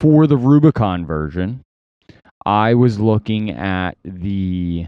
for 0.00 0.26
the 0.26 0.36
Rubicon 0.36 1.06
version, 1.06 1.62
I 2.44 2.74
was 2.74 2.98
looking 2.98 3.50
at 3.50 3.96
the 4.04 4.86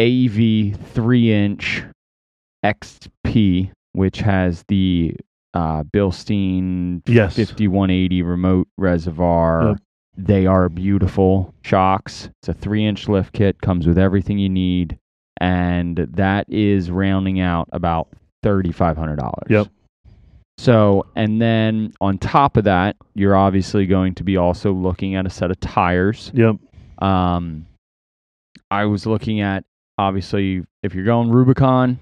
AEV 0.00 0.76
three 0.88 1.32
inch 1.32 1.84
XP, 2.64 3.70
which 3.92 4.18
has 4.18 4.64
the 4.68 5.14
uh, 5.52 5.82
Bilstein 5.84 7.02
Yes. 7.06 7.36
5180 7.36 8.22
remote 8.22 8.68
reservoir. 8.78 9.68
Yep. 9.70 9.78
They 10.16 10.46
are 10.46 10.68
beautiful 10.68 11.54
shocks. 11.62 12.30
It's 12.40 12.48
a 12.48 12.54
three 12.54 12.84
inch 12.86 13.08
lift 13.08 13.32
kit, 13.32 13.60
comes 13.60 13.86
with 13.86 13.98
everything 13.98 14.38
you 14.38 14.48
need, 14.48 14.98
and 15.38 15.96
that 15.96 16.46
is 16.48 16.90
rounding 16.90 17.40
out 17.40 17.68
about 17.72 18.08
thirty 18.42 18.72
five 18.72 18.96
hundred 18.96 19.16
dollars. 19.16 19.46
Yep. 19.48 19.68
So, 20.58 21.06
and 21.16 21.40
then 21.40 21.94
on 22.02 22.18
top 22.18 22.56
of 22.58 22.64
that, 22.64 22.96
you're 23.14 23.36
obviously 23.36 23.86
going 23.86 24.14
to 24.16 24.24
be 24.24 24.36
also 24.36 24.72
looking 24.72 25.14
at 25.14 25.24
a 25.26 25.30
set 25.30 25.50
of 25.50 25.58
tires. 25.60 26.30
Yep. 26.34 26.56
Um, 27.00 27.66
I 28.70 28.84
was 28.84 29.06
looking 29.06 29.40
at 29.40 29.64
obviously 30.00 30.62
if 30.82 30.94
you're 30.94 31.04
going 31.04 31.30
Rubicon, 31.30 31.98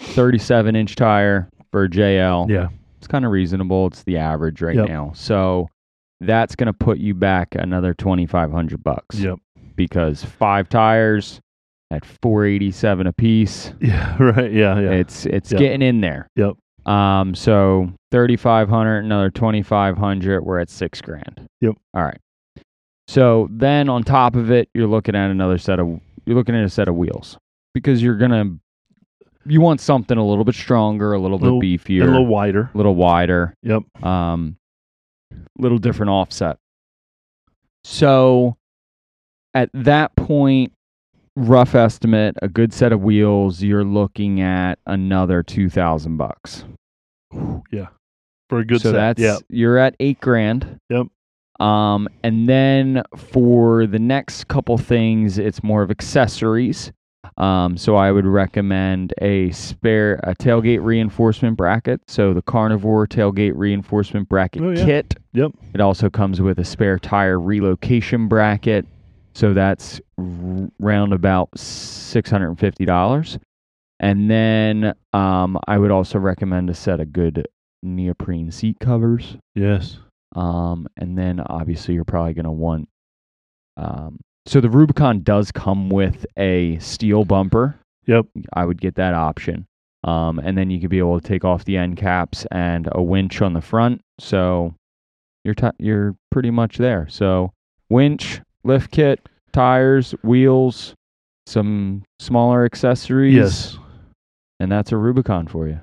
37 0.00 0.76
inch 0.76 0.94
tire 0.96 1.48
for 1.72 1.88
JL 1.88 2.48
Yeah. 2.48 2.68
it's 2.98 3.06
kind 3.06 3.24
of 3.24 3.30
reasonable. 3.32 3.86
It's 3.86 4.02
the 4.04 4.18
average 4.18 4.60
right 4.62 4.76
Yep. 4.76 4.88
now. 4.88 5.12
So 5.14 5.68
that's 6.20 6.54
going 6.56 6.66
to 6.66 6.72
put 6.72 6.98
you 6.98 7.14
back 7.14 7.54
another 7.54 7.94
2500 7.94 8.82
bucks 8.82 9.18
Yep. 9.20 9.38
because 9.76 10.24
five 10.24 10.68
tires 10.68 11.40
at 11.90 12.04
487 12.04 13.06
a 13.06 13.12
piece. 13.12 13.72
Yeah. 13.80 14.16
Right. 14.22 14.52
Yeah. 14.52 14.78
Yeah. 14.78 14.90
It's 14.90 15.24
it's 15.26 15.50
Yep. 15.52 15.58
getting 15.58 15.82
in 15.82 16.00
there. 16.00 16.28
Yep. 16.36 16.54
Um 16.86 17.34
so 17.34 17.92
3500 18.12 19.04
another 19.04 19.30
2500 19.30 20.44
we're 20.44 20.58
at 20.58 20.68
6 20.70 21.00
grand. 21.00 21.46
Yep. 21.60 21.74
All 21.94 22.02
right. 22.04 22.18
So 23.08 23.48
then 23.50 23.88
on 23.88 24.02
top 24.02 24.36
of 24.36 24.50
it 24.50 24.68
you're 24.74 24.86
looking 24.86 25.14
at 25.14 25.30
another 25.30 25.56
set 25.58 25.78
of 25.80 26.00
you're 26.28 26.36
looking 26.36 26.54
at 26.54 26.62
a 26.62 26.68
set 26.68 26.88
of 26.88 26.94
wheels 26.94 27.38
because 27.74 28.02
you're 28.02 28.16
going 28.16 28.30
to 28.30 28.58
you 29.50 29.62
want 29.62 29.80
something 29.80 30.18
a 30.18 30.26
little 30.26 30.44
bit 30.44 30.54
stronger, 30.54 31.14
a 31.14 31.18
little 31.18 31.38
bit 31.38 31.44
Little- 31.46 31.60
beefier, 31.62 32.02
a 32.02 32.04
little 32.06 32.26
wider. 32.26 32.70
a 32.74 32.76
little 32.76 32.94
wider, 32.94 33.54
Yep. 33.62 34.04
um, 34.04 34.56
little 35.58 35.78
different 35.78 36.10
offset. 36.10 36.58
So 37.84 38.56
at 39.54 39.70
that 39.72 40.14
point, 40.16 40.72
rough 41.36 41.74
estimate, 41.74 42.36
a 42.42 42.48
good 42.48 42.72
set 42.72 42.92
of 42.92 43.00
wheels, 43.00 43.62
you're 43.62 43.84
looking 43.84 44.40
at 44.40 44.78
another 44.86 45.42
two 45.42 45.70
thousand 45.70 46.16
bucks. 46.18 46.64
Yeah. 47.70 47.88
For 48.50 48.58
a 48.58 48.64
good 48.64 48.80
set. 48.80 48.88
so 48.88 48.92
set. 48.92 49.16
that's 49.16 49.20
yeah. 49.20 49.36
you're 49.48 49.78
at 49.78 49.94
eight 50.00 50.20
grand. 50.20 50.78
Yep. 50.90 51.06
Um, 51.60 52.08
and 52.22 52.48
then 52.48 53.02
for 53.16 53.86
the 53.86 53.98
next 53.98 54.48
couple 54.48 54.78
things, 54.78 55.38
it's 55.38 55.62
more 55.62 55.82
of 55.82 55.90
accessories. 55.90 56.92
Um, 57.36 57.76
so 57.76 57.96
I 57.96 58.10
would 58.12 58.26
recommend 58.26 59.12
a 59.20 59.50
spare 59.50 60.20
a 60.22 60.34
tailgate 60.34 60.82
reinforcement 60.84 61.56
bracket. 61.56 62.00
So 62.08 62.32
the 62.32 62.42
Carnivore 62.42 63.06
tailgate 63.06 63.52
reinforcement 63.56 64.28
bracket 64.28 64.62
Oh, 64.62 64.70
yeah. 64.70 64.84
kit. 64.84 65.14
Yep. 65.34 65.52
It 65.74 65.80
also 65.80 66.08
comes 66.10 66.40
with 66.40 66.58
a 66.58 66.64
spare 66.64 66.98
tire 66.98 67.38
relocation 67.38 68.28
bracket. 68.28 68.86
So 69.34 69.52
that's 69.52 70.00
r- 70.18 70.68
round 70.80 71.12
about 71.12 71.56
six 71.58 72.30
hundred 72.30 72.48
and 72.48 72.58
fifty 72.58 72.84
dollars. 72.84 73.38
And 74.00 74.30
then 74.30 74.94
um, 75.12 75.58
I 75.66 75.76
would 75.78 75.90
also 75.90 76.18
recommend 76.18 76.70
a 76.70 76.74
set 76.74 76.98
of 77.00 77.12
good 77.12 77.46
neoprene 77.82 78.50
seat 78.52 78.78
covers. 78.80 79.36
Yes. 79.54 79.98
Um, 80.34 80.86
and 80.96 81.16
then 81.16 81.40
obviously 81.40 81.94
you're 81.94 82.04
probably 82.04 82.34
going 82.34 82.44
to 82.44 82.50
want. 82.50 82.88
Um, 83.76 84.20
so 84.46 84.60
the 84.60 84.70
Rubicon 84.70 85.22
does 85.22 85.50
come 85.52 85.90
with 85.90 86.26
a 86.36 86.78
steel 86.78 87.24
bumper. 87.24 87.78
Yep. 88.06 88.26
I 88.52 88.64
would 88.64 88.80
get 88.80 88.94
that 88.96 89.14
option. 89.14 89.66
Um, 90.04 90.38
and 90.38 90.56
then 90.56 90.70
you 90.70 90.80
could 90.80 90.90
be 90.90 90.98
able 90.98 91.20
to 91.20 91.26
take 91.26 91.44
off 91.44 91.64
the 91.64 91.76
end 91.76 91.96
caps 91.96 92.46
and 92.50 92.88
a 92.92 93.02
winch 93.02 93.42
on 93.42 93.52
the 93.52 93.60
front. 93.60 94.00
So 94.18 94.74
you're 95.44 95.54
ti 95.54 95.68
you're 95.78 96.14
pretty 96.30 96.50
much 96.50 96.78
there. 96.78 97.06
So 97.08 97.52
winch, 97.90 98.40
lift 98.64 98.90
kit, 98.90 99.28
tires, 99.52 100.12
wheels, 100.22 100.94
some 101.46 102.04
smaller 102.20 102.64
accessories. 102.64 103.34
Yes. 103.34 103.78
And 104.60 104.70
that's 104.70 104.92
a 104.92 104.96
Rubicon 104.96 105.46
for 105.46 105.68
you. 105.68 105.80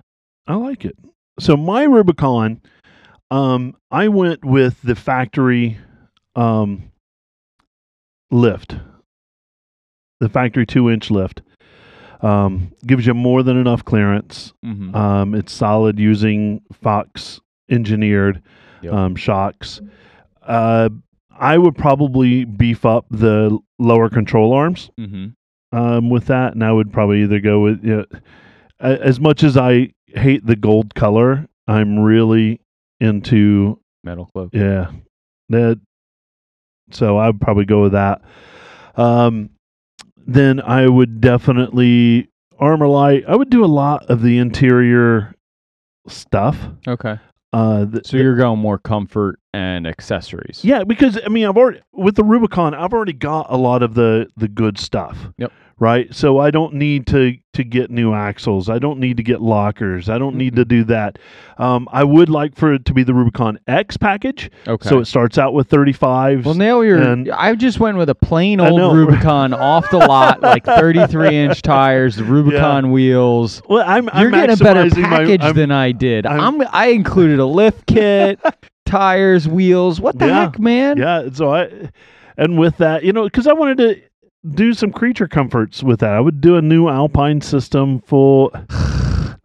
I 0.47 0.55
like 0.55 0.85
it. 0.85 0.97
So 1.39 1.57
my 1.57 1.83
Rubicon, 1.83 2.61
um, 3.35 3.75
I 3.91 4.07
went 4.07 4.45
with 4.45 4.81
the 4.81 4.95
factory 4.95 5.77
um, 6.35 6.91
lift, 8.31 8.77
the 10.19 10.29
factory 10.29 10.65
two 10.65 10.89
inch 10.89 11.11
lift. 11.11 11.41
Um, 12.21 12.71
gives 12.87 13.05
you 13.05 13.13
more 13.13 13.43
than 13.43 13.57
enough 13.57 13.83
clearance. 13.83 14.53
Mm-hmm. 14.65 14.95
Um, 14.95 15.35
it's 15.35 15.51
solid 15.51 15.99
using 15.99 16.61
Fox 16.81 17.39
engineered 17.69 18.41
Yep. 18.81 18.93
um, 18.93 19.15
shocks. 19.15 19.81
Uh, 20.41 20.89
I 21.37 21.57
would 21.57 21.75
probably 21.75 22.45
beef 22.45 22.85
up 22.85 23.05
the 23.09 23.57
lower 23.79 24.09
control 24.09 24.53
arms 24.53 24.89
mm-hmm. 24.99 25.77
um, 25.77 26.09
with 26.09 26.27
that, 26.27 26.53
and 26.53 26.63
I 26.63 26.71
would 26.71 26.93
probably 26.93 27.23
either 27.23 27.39
go 27.39 27.59
with 27.59 27.83
you 27.83 27.97
know, 27.97 28.05
as 28.79 29.19
much 29.19 29.43
as 29.43 29.57
I 29.57 29.91
hate 30.07 30.45
the 30.45 30.55
gold 30.55 30.95
color, 30.95 31.47
I'm 31.67 31.99
really 31.99 32.59
into 33.05 33.79
MetalCloak. 34.05 34.49
yeah 34.53 34.91
that. 35.49 35.79
So 36.91 37.17
I 37.17 37.27
would 37.27 37.39
probably 37.41 37.65
go 37.65 37.81
with 37.83 37.93
that. 37.93 38.21
Um, 38.95 39.49
then 40.27 40.59
I 40.61 40.87
would 40.87 41.21
definitely 41.21 42.29
Armorlite. 42.59 43.25
I 43.27 43.35
would 43.35 43.49
do 43.49 43.63
a 43.63 43.67
lot 43.67 44.05
of 44.09 44.21
the 44.21 44.37
interior 44.37 45.33
stuff. 46.07 46.57
Okay. 46.87 47.19
Uh, 47.53 47.85
th- 47.85 48.05
So 48.07 48.17
you're 48.17 48.35
going 48.35 48.59
more 48.59 48.77
comfort 48.77 49.39
and 49.53 49.87
accessories. 49.87 50.61
Yeah, 50.63 50.83
because 50.83 51.19
I 51.25 51.29
mean, 51.29 51.45
I've 51.45 51.57
already 51.57 51.81
with 51.93 52.15
the 52.15 52.23
Rubicon, 52.23 52.73
I've 52.73 52.93
already 52.93 53.13
got 53.13 53.47
a 53.49 53.57
lot 53.57 53.81
of 53.83 53.93
the 53.93 54.27
the 54.37 54.47
good 54.47 54.77
stuff. 54.77 55.17
Yep. 55.37 55.51
Right. 55.77 56.13
So 56.15 56.39
I 56.39 56.51
don't 56.51 56.75
need 56.75 57.05
to 57.07 57.33
to 57.53 57.63
get 57.65 57.91
new 57.91 58.13
axles. 58.13 58.69
I 58.69 58.79
don't 58.79 58.97
need 58.99 59.17
to 59.17 59.23
get 59.23 59.41
lockers. 59.41 60.07
I 60.09 60.17
don't 60.17 60.35
need 60.37 60.55
to 60.55 60.63
do 60.63 60.85
that. 60.85 61.19
Um, 61.57 61.89
I 61.91 62.03
would 62.05 62.29
like 62.29 62.55
for 62.55 62.73
it 62.73 62.85
to 62.85 62.93
be 62.93 63.03
the 63.03 63.13
Rubicon 63.13 63.59
X 63.67 63.97
package. 63.97 64.49
Okay. 64.67 64.87
So 64.87 64.99
it 64.99 65.05
starts 65.05 65.37
out 65.37 65.53
with 65.53 65.69
35s. 65.69 66.45
well, 66.45 66.53
nail 66.53 66.83
your. 66.85 67.01
and- 67.01 67.29
I 67.29 67.55
just 67.55 67.79
went 67.81 67.97
with 67.97 68.09
a 68.09 68.15
plain 68.15 68.61
old. 68.61 68.95
Rubicon 68.95 69.53
off 69.53 69.89
the 69.91 69.97
lot, 69.97 70.39
like 70.41 70.63
33 70.65 71.35
inch 71.35 71.61
tires, 71.61 72.15
the 72.15 72.23
Rubicon 72.23 72.91
wheels. 72.91 73.61
well, 73.67 73.83
I'm 73.85 74.09
You're 74.17 74.31
getting 74.31 74.53
a 74.53 74.63
better 74.63 74.85
my- 75.01 75.07
package 75.09 75.41
I'm- 75.41 75.55
than 75.55 75.71
I 75.71 75.91
did. 75.91 76.25
I'm- 76.25 76.61
I'm, 76.61 76.67
I 76.71 76.87
included 76.87 77.39
a 77.39 77.45
lift 77.45 77.85
kit, 77.87 78.39
tires, 78.85 79.45
wheels. 79.47 79.99
What 79.99 80.17
the 80.19 80.27
Yeah. 80.27 80.45
heck, 80.45 80.59
man? 80.59 80.97
Yeah. 80.97 81.27
So 81.33 81.53
I, 81.53 81.89
and 82.37 82.57
with 82.57 82.77
that, 82.77 83.03
you 83.03 83.13
know, 83.13 83.23
because 83.25 83.47
I 83.47 83.53
wanted 83.53 83.77
to 83.79 84.01
do 84.53 84.73
some 84.73 84.91
creature 84.91 85.27
comforts 85.27 85.81
with 85.83 85.99
that. 86.01 86.11
I 86.11 86.19
would 86.19 86.41
do 86.41 86.55
a 86.55 86.61
new 86.61 86.87
Alpine 86.87 87.41
system 87.41 87.99
for 88.01 88.51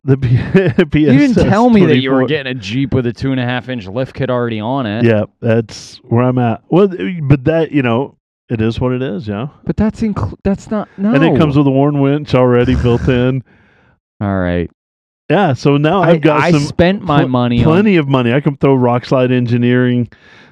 The 0.05 0.17
P- 0.17 0.29
PSS 0.91 0.95
You 0.95 1.19
didn't 1.19 1.49
tell 1.49 1.71
me 1.71 1.85
that 1.87 1.99
you 1.99 2.11
were 2.11 2.27
getting 2.27 2.51
a 2.51 2.55
Jeep 2.55 2.93
with 2.95 3.07
a 3.07 3.13
two 3.13 3.31
and 3.33 3.41
a 3.41 3.45
half 3.45 3.69
inch 3.69 3.87
lift 3.87 4.15
kit 4.15 4.31
already 4.31 4.61
on 4.61 4.87
it. 4.87 5.05
Yeah, 5.05 5.25
that's 5.41 5.97
where 5.99 6.25
I'm 6.25 6.39
at. 6.39 6.63
Well, 6.69 6.89
but 7.23 7.45
that 7.45 7.71
you 7.73 7.83
know, 7.83 8.17
it 8.49 8.61
is 8.61 8.81
what 8.81 8.93
it 8.93 9.03
is. 9.03 9.29
Yeah, 9.29 9.49
But 9.65 9.77
that's 9.77 10.01
inclu- 10.01 10.37
that's 10.45 10.71
not 10.71 10.89
no. 10.99 11.15
and 11.15 11.23
it 11.25 11.39
comes 11.39 11.57
with 11.57 11.67
a 11.67 11.71
Warn 11.71 12.01
winch 12.01 12.35
already 12.35 12.75
built 12.77 13.09
in. 13.09 13.43
All 14.21 14.39
right. 14.39 14.71
Yeah, 15.31 15.53
so 15.53 15.77
now 15.77 16.03
I, 16.03 16.11
I've 16.11 16.21
got 16.23 16.41
I 16.41 16.51
some 16.51 16.63
spent 16.65 17.03
my 17.03 17.21
pl- 17.21 17.29
money 17.29 17.59
on 17.61 17.65
plenty 17.65 17.97
of 17.97 18.09
money. 18.09 18.33
I 18.33 18.41
can 18.41 18.57
throw 18.57 18.75
rock 18.75 19.05
slide 19.05 19.31
engineering 19.31 20.09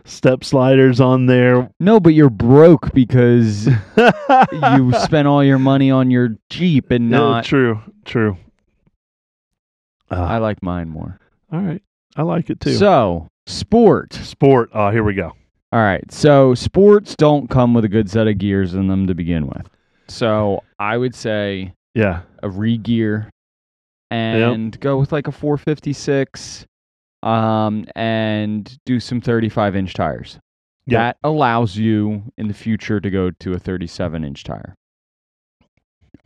step 0.08 0.42
sliders 0.44 1.00
on 1.00 1.26
there. 1.26 1.70
No, 1.80 2.00
but 2.00 2.14
you're 2.14 2.30
broke 2.30 2.92
because 2.92 3.66
you 4.52 4.92
spent 5.02 5.28
all 5.28 5.44
your 5.44 5.58
money 5.58 5.90
on 5.90 6.10
your 6.10 6.36
Jeep 6.50 6.90
and 6.90 7.10
Yeah, 7.10 7.18
not. 7.18 7.44
true, 7.44 7.80
true. 8.04 8.36
Uh, 10.10 10.14
I 10.16 10.38
like 10.38 10.62
mine 10.62 10.88
more. 10.88 11.18
all 11.52 11.60
right, 11.60 11.82
I 12.16 12.22
like 12.22 12.50
it 12.50 12.60
too. 12.60 12.74
So, 12.74 13.28
sport. 13.46 14.14
Sport. 14.14 14.70
Oh, 14.72 14.90
here 14.90 15.04
we 15.04 15.14
go. 15.14 15.32
All 15.70 15.80
right. 15.80 16.10
So, 16.10 16.54
sports 16.54 17.14
don't 17.14 17.48
come 17.50 17.74
with 17.74 17.84
a 17.84 17.88
good 17.88 18.10
set 18.10 18.26
of 18.26 18.38
gears 18.38 18.72
in 18.74 18.88
them 18.88 19.06
to 19.06 19.14
begin 19.14 19.46
with. 19.46 19.68
So, 20.08 20.62
I 20.78 20.96
would 20.96 21.14
say 21.14 21.74
Yeah, 21.94 22.22
a 22.42 22.48
re-gear 22.48 23.28
and 24.10 24.78
go 24.80 24.96
with 24.98 25.12
like 25.12 25.26
a 25.28 25.32
456 25.32 26.64
um 27.22 27.84
and 27.96 28.78
do 28.86 29.00
some 29.00 29.20
35 29.20 29.76
inch 29.76 29.94
tires. 29.94 30.38
Yeah. 30.86 30.98
That 30.98 31.16
allows 31.24 31.76
you 31.76 32.22
in 32.38 32.48
the 32.48 32.54
future 32.54 32.98
to 33.00 33.10
go 33.10 33.30
to 33.30 33.52
a 33.52 33.58
37 33.58 34.24
inch 34.24 34.44
tire. 34.44 34.74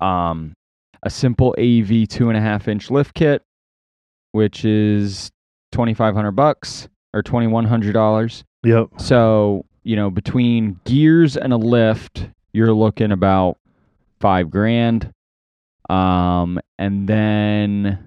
Um, 0.01 0.55
a 1.03 1.11
simple 1.11 1.55
AEV 1.59 2.09
two 2.09 2.29
and 2.29 2.37
a 2.39 2.41
half 2.41 2.69
inch 2.69 2.91
lift 2.91 3.15
kit, 3.15 3.43
which 4.33 4.65
is 4.65 5.31
2,500 5.73 6.33
bucks 6.33 6.89
or 7.15 7.23
2,100 7.23 7.93
dollars. 7.93 8.45
yep. 8.65 8.89
So 8.99 9.65
you 9.85 9.97
know 9.97 10.11
between 10.11 10.79
gears 10.85 11.37
and 11.37 11.53
a 11.53 11.57
lift, 11.57 12.29
you're 12.53 12.73
looking 12.73 13.11
about 13.13 13.59
five 14.21 14.51
grand. 14.51 15.11
Um, 15.91 16.61
and 16.79 17.09
then 17.09 18.07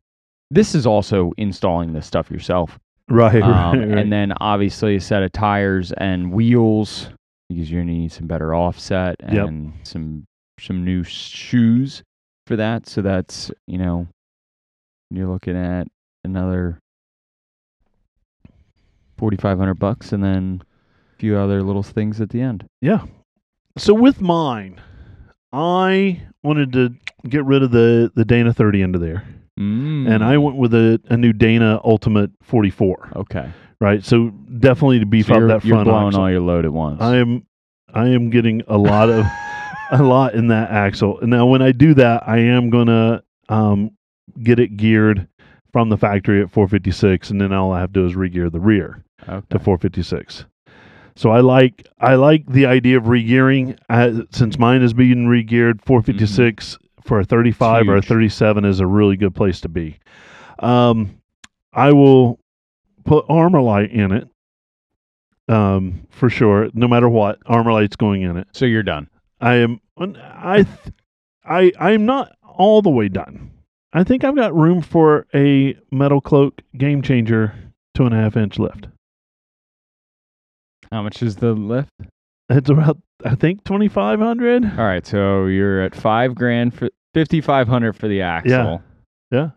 this 0.52 0.76
is 0.76 0.86
also 0.86 1.32
installing 1.38 1.94
this 1.94 2.06
stuff 2.08 2.30
yourself. 2.32 2.78
Right, 3.10 3.42
Um, 3.42 3.80
right, 3.80 3.88
right. 3.90 3.98
And 4.00 4.12
then 4.12 4.34
obviously 4.40 4.96
a 4.96 5.02
set 5.02 5.22
of 5.24 5.32
tires 5.32 5.92
and 5.94 6.32
wheels 6.32 7.10
because 7.50 7.70
you're 7.70 7.82
gonna 7.82 7.92
need 7.94 8.12
some 8.12 8.26
better 8.28 8.56
offset 8.56 9.16
Yep. 9.32 9.48
and 9.48 9.74
some 9.84 10.26
some 10.60 10.84
new 10.86 11.04
shoes 11.04 12.02
for 12.48 12.56
that. 12.56 12.88
So 12.88 13.02
that's 13.02 13.52
you 13.68 13.78
know 13.78 14.08
you're 15.12 15.28
looking 15.28 15.56
at 15.56 15.88
another 16.24 16.80
forty 19.18 19.38
five 19.38 19.58
hundred 19.58 19.76
bucks 19.80 20.12
and 20.12 20.24
then 20.24 20.62
a 21.14 21.20
few 21.20 21.38
other 21.38 21.62
little 21.64 21.84
things 21.84 22.20
at 22.22 22.30
the 22.30 22.42
end. 22.42 22.66
Yeah. 22.82 23.06
So 23.78 23.94
with 23.94 24.22
mine, 24.22 24.80
I 25.54 26.22
wanted 26.44 26.74
to 26.74 26.96
get 27.28 27.46
rid 27.46 27.64
of 27.64 27.72
the 27.72 28.12
the 28.16 28.26
Dana 28.26 28.54
30 28.54 28.82
into 28.82 29.00
there, 29.00 29.28
Mm. 29.60 30.10
and 30.14 30.24
I 30.24 30.38
went 30.38 30.58
with 30.58 30.74
a, 30.74 31.00
a 31.10 31.16
new 31.16 31.32
Dana 31.32 31.80
Ultimate 31.84 32.32
44. 32.44 33.12
okay. 33.16 33.52
Right. 33.80 34.04
So 34.04 34.30
definitely 34.30 35.00
to 35.00 35.06
beef 35.06 35.28
So 35.28 35.36
up 35.36 35.48
that 35.62 35.66
you're 35.66 35.84
blowing 35.84 36.08
axle. 36.08 36.22
all 36.22 36.32
your 36.32 36.40
load 36.42 36.66
at 36.66 36.72
once. 36.74 37.02
I 37.02 37.18
am 37.18 37.46
I 37.94 38.08
am 38.08 38.30
getting 38.30 38.62
a 38.68 38.78
lot 38.78 39.10
of 39.10 39.26
a 39.92 40.02
lot 40.02 40.34
in 40.34 40.48
that 40.48 40.72
axle. 40.72 41.20
And 41.20 41.30
now 41.30 41.46
when 41.46 41.62
I 41.62 41.72
do 41.74 41.94
that, 41.96 42.28
I 42.28 42.38
am 42.40 42.70
gonna 42.70 43.22
um, 43.50 43.92
get 44.42 44.60
it 44.60 44.78
geared 44.78 45.28
from 45.72 45.90
the 45.90 45.98
factory 45.98 46.42
at 46.42 46.50
456, 46.52 47.30
and 47.32 47.42
then 47.42 47.52
all 47.52 47.74
I 47.74 47.82
have 47.82 47.92
to 47.94 48.00
do 48.02 48.06
is 48.06 48.16
re-gear 48.16 48.50
the 48.50 48.62
rear 48.62 49.04
okay. 49.28 49.46
to 49.50 49.60
456. 49.60 50.46
So 51.18 51.32
I 51.32 51.42
like 51.42 51.86
I 52.00 52.16
like 52.16 52.46
the 52.48 52.66
idea 52.66 52.98
of 52.98 53.04
regearing 53.04 53.78
uh, 53.90 54.24
since 54.32 54.58
mine 54.58 54.82
is 54.84 54.94
being 54.94 55.28
regeared 55.28 55.84
456 55.86 56.78
for 57.06 57.20
a 57.20 57.24
35 57.26 57.88
or 57.88 57.98
a 57.98 58.02
37 58.02 58.66
is 58.66 58.80
a 58.80 58.88
really 58.88 59.16
good 59.16 59.34
place 59.34 59.62
to 59.62 59.70
be. 59.70 60.00
Um, 60.60 61.22
I 61.72 61.94
will 61.94 62.40
put 63.06 63.28
Armorlite 63.28 63.92
in 63.92 64.12
it. 64.12 64.28
Um, 65.48 66.08
for 66.10 66.30
sure, 66.30 66.70
no 66.74 66.88
matter 66.88 67.08
what, 67.08 67.40
Armorlite's 67.46 67.96
going 67.96 68.24
in 68.24 68.36
it. 68.36 68.48
So 68.52 68.66
you're 68.66 68.82
done. 68.82 69.08
I 69.40 69.56
am 69.56 69.80
I 69.98 70.64
th- 70.64 70.96
I 71.46 71.72
I'm 71.80 72.06
not 72.08 72.36
all 72.42 72.82
the 72.82 72.90
way 72.90 73.10
done. 73.10 73.52
I 73.94 74.04
think 74.04 74.24
I've 74.24 74.36
got 74.36 74.56
room 74.56 74.82
for 74.82 75.28
a 75.36 75.76
MetalCloak 75.94 76.60
game 76.78 77.04
changer 77.04 77.54
two 77.94 78.06
and 78.06 78.16
a 78.16 78.18
half 78.18 78.36
inch 78.36 78.58
lift. 78.58 78.88
How 80.92 81.04
much 81.04 81.22
is 81.22 81.36
the 81.36 81.54
lift? 81.54 81.92
It's 82.50 82.70
about 82.70 82.98
I 83.24 83.36
think 83.36 83.64
twenty 83.64 83.88
five 83.88 84.20
hundred. 84.20 84.66
All 84.66 84.86
right, 84.86 85.06
so 85.06 85.46
you're 85.46 85.82
at 85.82 85.96
five 85.96 86.36
grand 86.36 86.74
for 86.74 86.90
fifty 87.14 87.40
five 87.42 87.68
hundred 87.68 87.94
for 87.96 88.08
the 88.08 88.22
axle. 88.22 88.82
Yeah. 89.32 89.52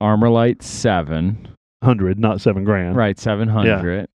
Armorlite 0.00 0.62
seven 0.62 1.48
hundred, 1.82 2.18
not 2.18 2.40
seven 2.40 2.64
grand. 2.64 2.96
Right, 2.96 3.18
seven 3.18 3.48
hundred. 3.48 4.08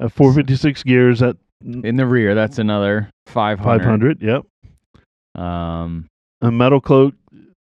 Uh, 0.00 0.08
Four 0.08 0.32
fifty 0.32 0.56
six 0.56 0.82
gears 0.82 1.22
at 1.22 1.36
In 1.62 1.96
the 1.96 2.06
rear, 2.06 2.34
that's 2.34 2.58
another 2.58 3.10
five 3.26 3.58
five 3.58 3.82
hundred. 3.82 4.20
hundred. 4.20 4.44
Yep. 5.36 5.42
Um, 5.44 6.08
A 6.40 6.46
MetalCloak 6.48 7.12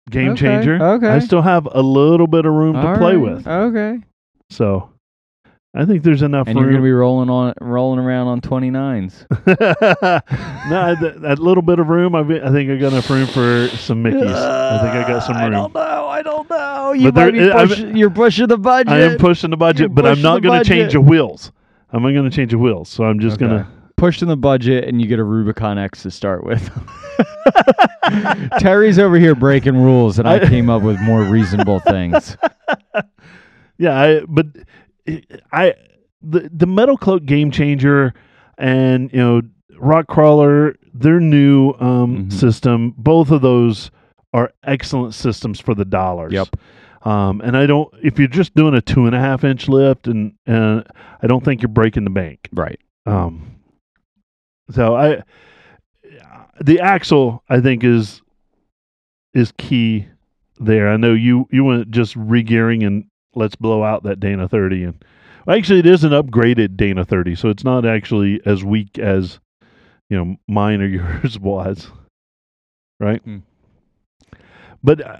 game 0.09 0.31
Okay, 0.31 0.39
changer. 0.41 0.81
okay. 0.81 1.07
I 1.09 1.19
still 1.19 1.41
have 1.41 1.67
a 1.71 1.81
little 1.81 2.27
bit 2.27 2.45
of 2.45 2.53
room 2.53 2.73
to 2.75 2.97
play 2.97 3.15
right, 3.15 3.35
with. 3.35 3.45
Okay. 3.47 3.99
So 4.49 4.92
I 5.75 5.85
think 5.85 6.03
there's 6.03 6.21
enough 6.21 6.45
room. 6.47 6.57
And 6.57 6.65
you're 6.65 6.71
gonna 6.71 6.83
be 6.83 6.91
rolling 6.91 7.29
on 7.31 7.53
rolling 7.59 7.97
around 7.99 8.27
on 8.27 8.41
twenty 8.41 8.69
nines. 8.69 9.25
no, 9.47 9.55
that, 9.57 11.17
that 11.21 11.39
little 11.39 11.63
bit 11.63 11.79
of 11.79 11.87
room. 11.87 12.13
I, 12.13 12.19
I 12.19 12.51
think 12.51 12.69
I 12.69 12.75
got 12.77 12.91
enough 12.93 13.09
room 13.09 13.25
for 13.25 13.67
some 13.77 14.03
Mickeys. 14.03 14.31
I 14.35 14.79
think 14.81 14.93
I 14.93 15.07
got 15.07 15.23
some 15.23 15.35
uh, 15.35 15.39
room. 15.39 15.47
I 15.47 15.49
don't 15.57 15.73
know. 15.73 16.07
I 16.07 16.21
don't 16.21 16.49
know. 16.49 16.91
You 16.93 17.11
But 17.11 17.15
there- 17.15 17.31
be 17.31 17.51
I'm- 17.51 17.67
push, 17.67 17.79
you're 17.79 18.11
pushing 18.11 18.47
the 18.47 18.57
budget. 18.57 18.93
I 18.93 18.99
am 18.99 19.17
pushing 19.17 19.49
the 19.49 19.57
budget, 19.57 19.81
You're 19.81 19.89
but 19.89 20.05
I'm 20.05 20.21
not 20.21 20.43
going 20.43 20.61
to 20.61 20.67
change 20.67 20.93
the 20.93 21.01
wheels. 21.01 21.51
I'm 21.91 22.03
not 22.03 22.11
going 22.11 22.29
to 22.29 22.35
change 22.35 22.51
the 22.51 22.59
wheels. 22.59 22.89
So 22.89 23.03
I'm 23.05 23.19
just 23.19 23.37
Okay. 23.41 23.47
going 23.47 23.63
to 23.63 23.67
pushing 23.97 24.27
the 24.27 24.37
budget, 24.37 24.87
and 24.87 25.01
you 25.01 25.07
get 25.07 25.17
a 25.17 25.23
Rubicon 25.23 25.77
X 25.79 26.03
to 26.03 26.11
start 26.11 26.43
with. 26.43 26.69
Terry's 28.59 28.99
over 28.99 29.17
here 29.17 29.33
breaking 29.35 29.75
rules, 29.77 30.19
and 30.19 30.27
I, 30.27 30.35
I- 30.35 30.47
came 30.47 30.69
up 30.69 30.83
with 30.83 30.99
more 31.01 31.23
reasonable 31.23 31.79
things. 31.79 32.37
Yeah, 33.79 33.99
I, 33.99 34.19
but 34.27 34.45
I 35.51 35.73
the 36.21 36.49
the 36.53 36.65
MetalCloak 36.67 37.25
game 37.25 37.51
changer 37.51 38.13
and 38.57 39.11
you 39.11 39.19
know 39.19 39.41
Rock 39.77 40.07
Krawler 40.07 40.75
their 40.93 41.19
new 41.19 41.71
um, 41.79 42.25
Mhm. 42.27 42.33
system. 42.33 42.93
Both 42.97 43.31
of 43.31 43.41
those 43.41 43.89
are 44.33 44.51
excellent 44.63 45.13
systems 45.13 45.59
for 45.59 45.73
the 45.75 45.85
dollars. 45.85 46.33
Yep. 46.33 46.49
Um, 47.03 47.41
and 47.41 47.57
I 47.57 47.65
don't. 47.65 47.93
If 48.01 48.17
you're 48.17 48.27
just 48.29 48.55
doing 48.55 48.73
a 48.73 48.81
two 48.81 49.05
and 49.07 49.15
a 49.15 49.19
half 49.19 49.43
inch 49.43 49.67
lift, 49.67 50.07
and 50.07 50.33
and 50.45 50.85
I 51.21 51.27
don't 51.27 51.43
think 51.43 51.61
you're 51.61 51.67
breaking 51.69 52.05
the 52.05 52.09
bank. 52.09 52.47
Right. 52.53 52.79
Um, 53.05 53.55
so 54.71 54.95
I, 54.95 55.23
the 56.61 56.79
axle 56.79 57.43
I 57.49 57.59
think 57.59 57.83
is 57.83 58.21
is 59.33 59.51
key 59.57 60.07
there. 60.59 60.89
I 60.89 60.97
know 60.97 61.13
you 61.13 61.47
you 61.51 61.63
went 61.65 61.91
just 61.91 62.15
regearing 62.15 62.85
and 62.85 63.05
let's 63.35 63.55
blow 63.55 63.83
out 63.83 64.03
that 64.03 64.19
Dana 64.19 64.47
30 64.47 64.83
and 64.83 65.05
well, 65.45 65.57
actually 65.57 65.79
it 65.79 65.85
is 65.85 66.03
an 66.03 66.11
upgraded 66.11 66.77
Dana 66.77 67.03
30, 67.03 67.35
so 67.35 67.49
it's 67.49 67.63
not 67.63 67.85
actually 67.85 68.41
as 68.45 68.63
weak 68.63 68.97
as 68.97 69.39
you 70.09 70.17
know 70.17 70.35
mine 70.47 70.81
or 70.81 70.87
yours 71.23 71.39
was, 71.39 71.89
right? 72.99 73.21
Hmm. 73.21 73.39
But 74.83 75.01
uh, 75.01 75.19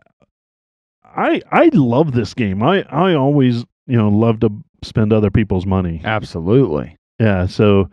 I 1.03 1.41
I 1.51 1.69
love 1.73 2.13
this 2.13 2.33
game. 2.33 2.63
I 2.63 2.83
I 2.83 3.15
always 3.15 3.65
you 3.87 3.97
know 3.97 4.09
love 4.09 4.39
to 4.41 4.49
spend 4.83 5.11
other 5.11 5.31
people's 5.31 5.65
money. 5.65 6.01
Absolutely. 6.03 6.95
Yeah, 7.19 7.45
so 7.45 7.89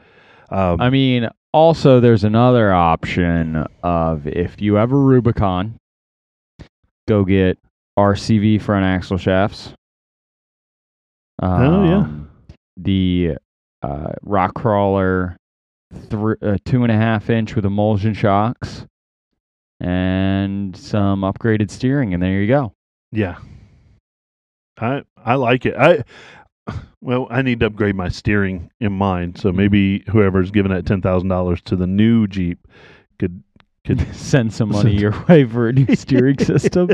um, 0.51 0.81
I 0.81 0.91
mean, 0.91 1.29
also, 1.53 2.01
there's 2.01 2.25
another 2.25 2.73
option 2.73 3.65
of 3.83 4.27
if 4.27 4.61
you 4.61 4.75
have 4.75 4.93
a 4.93 4.97
Rubicon, 4.97 5.77
go 7.09 7.25
get 7.25 7.59
RCV 7.99 8.61
front 8.61 8.85
axle 8.85 9.19
shafts. 9.19 9.73
Oh, 11.41 11.85
yeah. 11.85 11.97
Um, 11.97 12.31
The 12.77 13.37
uh, 13.83 14.13
Rock 14.23 14.55
Krawler, 14.55 15.37
thr 16.09 16.33
uh, 16.43 16.59
two 16.65 16.83
and 16.83 16.93
a 16.93 16.97
half 16.97 17.31
inch 17.31 17.55
with 17.57 17.65
emulsion 17.65 18.15
shocks, 18.15 18.87
and 19.81 20.77
some 20.77 21.23
upgraded 21.23 21.71
steering, 21.71 22.15
and 22.15 22.23
there 22.23 22.41
you 22.41 22.47
go. 22.47 22.73
Yeah. 23.13 23.39
I 24.79 25.03
I 25.17 25.35
like 25.35 25.67
it. 25.67 25.75
I 25.77 26.05
well, 27.01 27.27
I 27.31 27.43
need 27.43 27.61
to 27.61 27.67
upgrade 27.67 27.97
my 27.97 28.09
steering 28.09 28.71
in 28.81 28.93
mine. 28.93 29.35
So 29.37 29.53
maybe 29.53 30.05
whoever's 30.11 30.51
giving 30.51 30.73
that 30.73 30.87
ten 30.87 31.03
thousand 31.03 31.29
dollars 31.29 31.61
to 31.63 31.77
the 31.77 31.87
new 31.87 32.27
Jeep 32.27 32.67
could 33.19 33.43
could 33.87 34.07
Send 34.15 34.53
some 34.53 34.71
money 34.71 34.95
your 34.99 35.15
way 35.29 35.45
for 35.45 35.69
a 35.69 35.73
new 35.73 35.95
steering 35.97 36.39
system. 36.45 36.91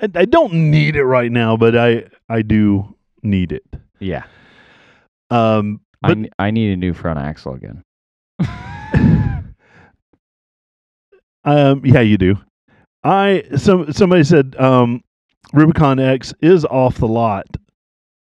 I, 0.00 0.08
I 0.14 0.24
don't 0.24 0.52
need 0.52 0.96
it 0.96 1.04
right 1.04 1.30
now, 1.30 1.56
but 1.56 1.76
I 1.76 2.06
I 2.28 2.42
do 2.42 2.95
need 3.26 3.52
it. 3.52 3.64
Yeah, 4.00 4.24
Um 5.30 5.80
I, 6.02 6.08
But- 6.08 6.18
n- 6.18 6.28
I 6.38 6.50
need 6.50 6.72
a 6.72 6.76
new 6.76 6.92
front 6.94 7.18
axle 7.18 7.54
again. 7.54 7.82
um 11.44 11.82
yeah, 11.84 12.00
you 12.00 12.18
do. 12.18 12.36
I 13.04 13.44
some 13.56 13.92
somebody 13.92 14.24
said 14.24 14.56
um 14.58 15.02
Rubicon 15.52 15.98
X 16.00 16.34
is 16.40 16.64
off 16.64 16.98
the 16.98 17.06
lot. 17.08 17.46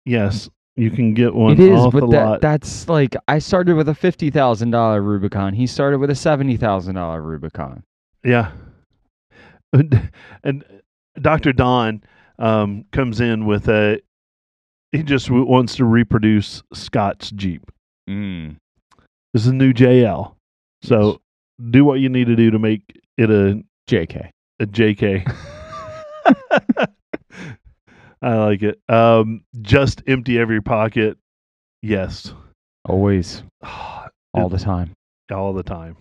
Yes, 0.05 0.49
you 0.75 0.91
can 0.91 1.13
get 1.13 1.33
one 1.33 1.53
It 1.53 1.59
is, 1.61 1.79
off 1.79 1.93
the 1.93 2.01
but 2.01 2.11
that, 2.11 2.25
lot. 2.25 2.41
that's 2.41 2.89
like 2.89 3.15
I 3.27 3.39
started 3.39 3.75
with 3.75 3.87
a 3.89 3.95
fifty 3.95 4.29
thousand 4.29 4.71
dollar 4.71 5.01
Rubicon. 5.01 5.53
He 5.53 5.65
started 5.65 5.99
with 5.99 6.09
a 6.09 6.15
seventy 6.15 6.57
thousand 6.57 6.95
dollar 6.95 7.21
Rubicon. 7.21 7.83
Yeah. 8.23 8.51
And 10.43 10.63
Dr. 11.19 11.51
Don 11.51 12.01
um, 12.39 12.85
comes 12.93 13.19
in 13.19 13.45
with 13.45 13.67
a, 13.67 13.99
he 14.95 15.03
just 15.03 15.29
wants 15.29 15.75
to 15.75 15.85
reproduce 15.85 16.63
Scott's 16.73 17.31
Jeep. 17.31 17.69
Mm. 18.09 18.57
This 19.33 19.43
is 19.43 19.47
a 19.47 19.53
new 19.53 19.73
JL. 19.73 20.35
So 20.83 21.21
do 21.69 21.83
what 21.83 21.99
you 21.99 22.09
need 22.09 22.27
to 22.27 22.35
do 22.35 22.51
to 22.51 22.59
make 22.59 22.81
it 23.17 23.29
a, 23.29 23.61
Jk. 23.89 24.29
a 24.59 24.65
JK. 24.65 25.35
I 28.21 28.35
like 28.37 28.63
it. 28.63 28.79
Um, 28.89 29.43
just 29.61 30.01
empty 30.07 30.39
every 30.39 30.61
pocket. 30.61 31.17
Yes. 31.81 32.33
Always, 32.85 33.43
all 34.33 34.49
the 34.49 34.57
time. 34.59 34.93
all 35.31 35.53
the 35.53 35.63
time. 35.63 35.97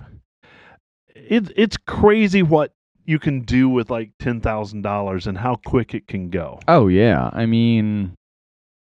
It's 1.15 1.51
it's 1.57 1.77
crazy 1.77 2.43
what 2.43 2.73
you 3.07 3.19
can 3.19 3.41
do 3.41 3.69
with 3.69 3.91
like 3.91 4.13
ten 4.19 4.41
thousand 4.41 4.83
dollars 4.83 5.27
and 5.27 5.37
how 5.39 5.57
quick 5.57 5.95
it 5.95 6.07
can 6.07 6.29
go. 6.31 6.61
Oh 6.69 6.89
yeah, 6.89 7.31
I 7.33 7.47
mean, 7.47 8.15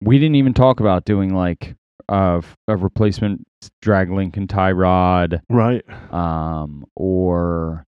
we 0.01 0.17
didn't 0.19 0.36
even 0.36 0.53
talk 0.53 0.79
about 0.79 1.05
doing 1.05 1.34
like 1.34 1.75
uh, 2.10 2.38
f- 2.38 2.55
a 2.67 2.75
replacement 2.77 3.43
drag 3.81 4.12
link 4.12 4.38
and 4.38 4.49
tie 4.49 4.71
rod, 4.71 5.41
Right. 5.49 5.84
um, 6.13 6.86
or 6.95 7.84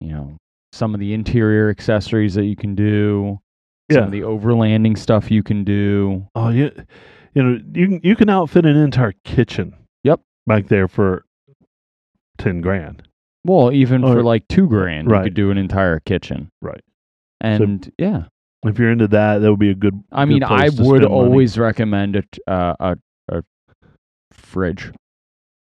you 0.00 0.10
know 0.12 0.36
some 0.72 0.94
of 0.94 1.00
the 1.00 1.12
interior 1.12 1.68
accessories 1.68 2.34
that 2.34 2.44
you 2.46 2.56
can 2.56 2.74
do. 2.74 3.38
Some 3.90 4.00
Yeah. 4.00 4.06
of 4.06 4.12
the 4.12 4.20
overlanding 4.22 4.96
stuff 4.96 5.30
you 5.30 5.42
can 5.42 5.64
do. 5.64 6.26
Oh, 6.34 6.48
yeah. 6.48 6.70
You 7.34 7.42
know, 7.42 7.60
you 7.74 7.88
can 7.88 8.00
you 8.02 8.16
can 8.16 8.30
outfit 8.30 8.64
an 8.64 8.76
entire 8.76 9.12
kitchen. 9.24 9.74
Yep. 10.04 10.20
Back 10.46 10.68
there 10.68 10.88
for 10.88 11.24
ten 12.38 12.60
grand. 12.62 13.02
Well, 13.44 13.72
even 13.72 14.04
Or- 14.04 14.14
for 14.14 14.22
like 14.22 14.46
two 14.48 14.66
grand, 14.68 15.08
you 15.10 15.20
could 15.22 15.34
do 15.34 15.50
an 15.50 15.58
entire 15.58 16.00
kitchen. 16.00 16.48
Right. 16.62 16.80
And 17.40 17.90
yeah, 17.98 18.24
If 18.64 18.78
you're 18.78 18.90
into 18.92 19.08
that, 19.08 19.38
that 19.38 19.50
would 19.50 19.58
be 19.58 19.70
a 19.70 19.74
good. 19.74 20.02
I 20.12 20.24
good 20.24 20.32
mean, 20.34 20.42
I 20.44 20.64
would 20.64 20.74
spend 20.74 20.88
money. 20.88 21.06
always 21.06 21.58
recommend 21.58 22.16
a, 22.16 22.50
uh, 22.50 22.74
a 22.78 22.96
a 23.28 23.42
fridge. 24.32 24.92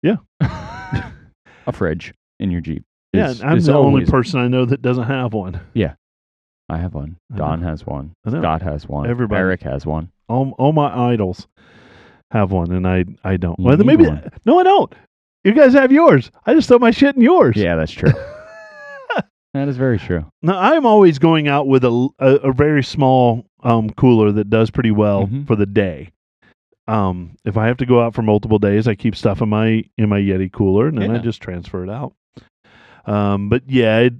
Yeah. 0.01 0.17
a 0.41 1.71
fridge 1.73 2.13
in 2.39 2.51
your 2.51 2.61
Jeep. 2.61 2.83
Yeah, 3.13 3.29
is- 3.29 3.41
and 3.41 3.51
I'm 3.51 3.59
the 3.59 3.73
only 3.73 4.05
person 4.05 4.39
I 4.39 4.47
know 4.47 4.65
that 4.65 4.81
doesn't 4.81 5.05
have 5.05 5.33
one. 5.33 5.59
Yeah, 5.73 5.95
I 6.69 6.77
have 6.77 6.93
one. 6.93 7.17
Don 7.35 7.61
has 7.61 7.85
one. 7.85 8.13
Scott 8.27 8.61
has 8.61 8.87
one. 8.87 9.09
Everybody. 9.09 9.39
Eric 9.39 9.61
has 9.63 9.85
one. 9.85 10.11
All 10.29 10.55
all 10.57 10.71
my 10.73 11.11
idols 11.13 11.47
have 12.31 12.51
one, 12.51 12.71
and 12.71 12.87
I 12.87 13.05
I 13.23 13.37
don't. 13.37 13.59
You 13.59 13.65
well, 13.65 13.77
maybe 13.77 14.07
one. 14.07 14.29
no, 14.45 14.59
I 14.59 14.63
don't. 14.63 14.93
You 15.43 15.53
guys 15.53 15.73
have 15.73 15.91
yours. 15.91 16.31
I 16.45 16.53
just 16.53 16.67
throw 16.67 16.79
my 16.79 16.91
shit 16.91 17.15
in 17.15 17.21
yours. 17.21 17.55
Yeah, 17.55 17.75
that's 17.75 17.91
true. 17.91 18.11
that 19.55 19.67
is 19.67 19.77
very 19.77 19.97
true. 19.97 20.25
Now 20.41 20.59
I'm 20.59 20.85
always 20.85 21.17
going 21.19 21.47
out 21.47 21.67
with 21.67 21.83
a 21.83 22.09
a, 22.19 22.35
a 22.35 22.53
very 22.53 22.83
small 22.83 23.45
um, 23.63 23.89
cooler 23.91 24.31
that 24.33 24.49
does 24.49 24.69
pretty 24.69 24.91
well 24.91 25.27
Mhm. 25.27 25.47
for 25.47 25.55
the 25.55 25.65
day. 25.65 26.11
Um, 26.87 27.35
if 27.45 27.57
I 27.57 27.65
have 27.67 27.77
to 27.77 27.85
go 27.87 28.01
out 28.01 28.13
for 28.13 28.21
multiple 28.21 28.59
days, 28.59 28.87
I 28.87 28.93
keep 28.95 29.15
stuff 29.15 29.41
in 29.41 29.49
my 29.49 29.83
in 29.97 30.07
my 30.09 30.19
Yeti 30.19 30.51
cooler, 30.51 30.87
and 30.87 30.97
then 30.99 31.09
I 31.11 31.17
just 31.17 31.41
transfer 31.41 31.83
it 31.83 31.89
out. 31.89 32.13
Um, 33.07 33.49
but 33.49 33.63
yeah, 33.67 33.99
it, 33.99 34.13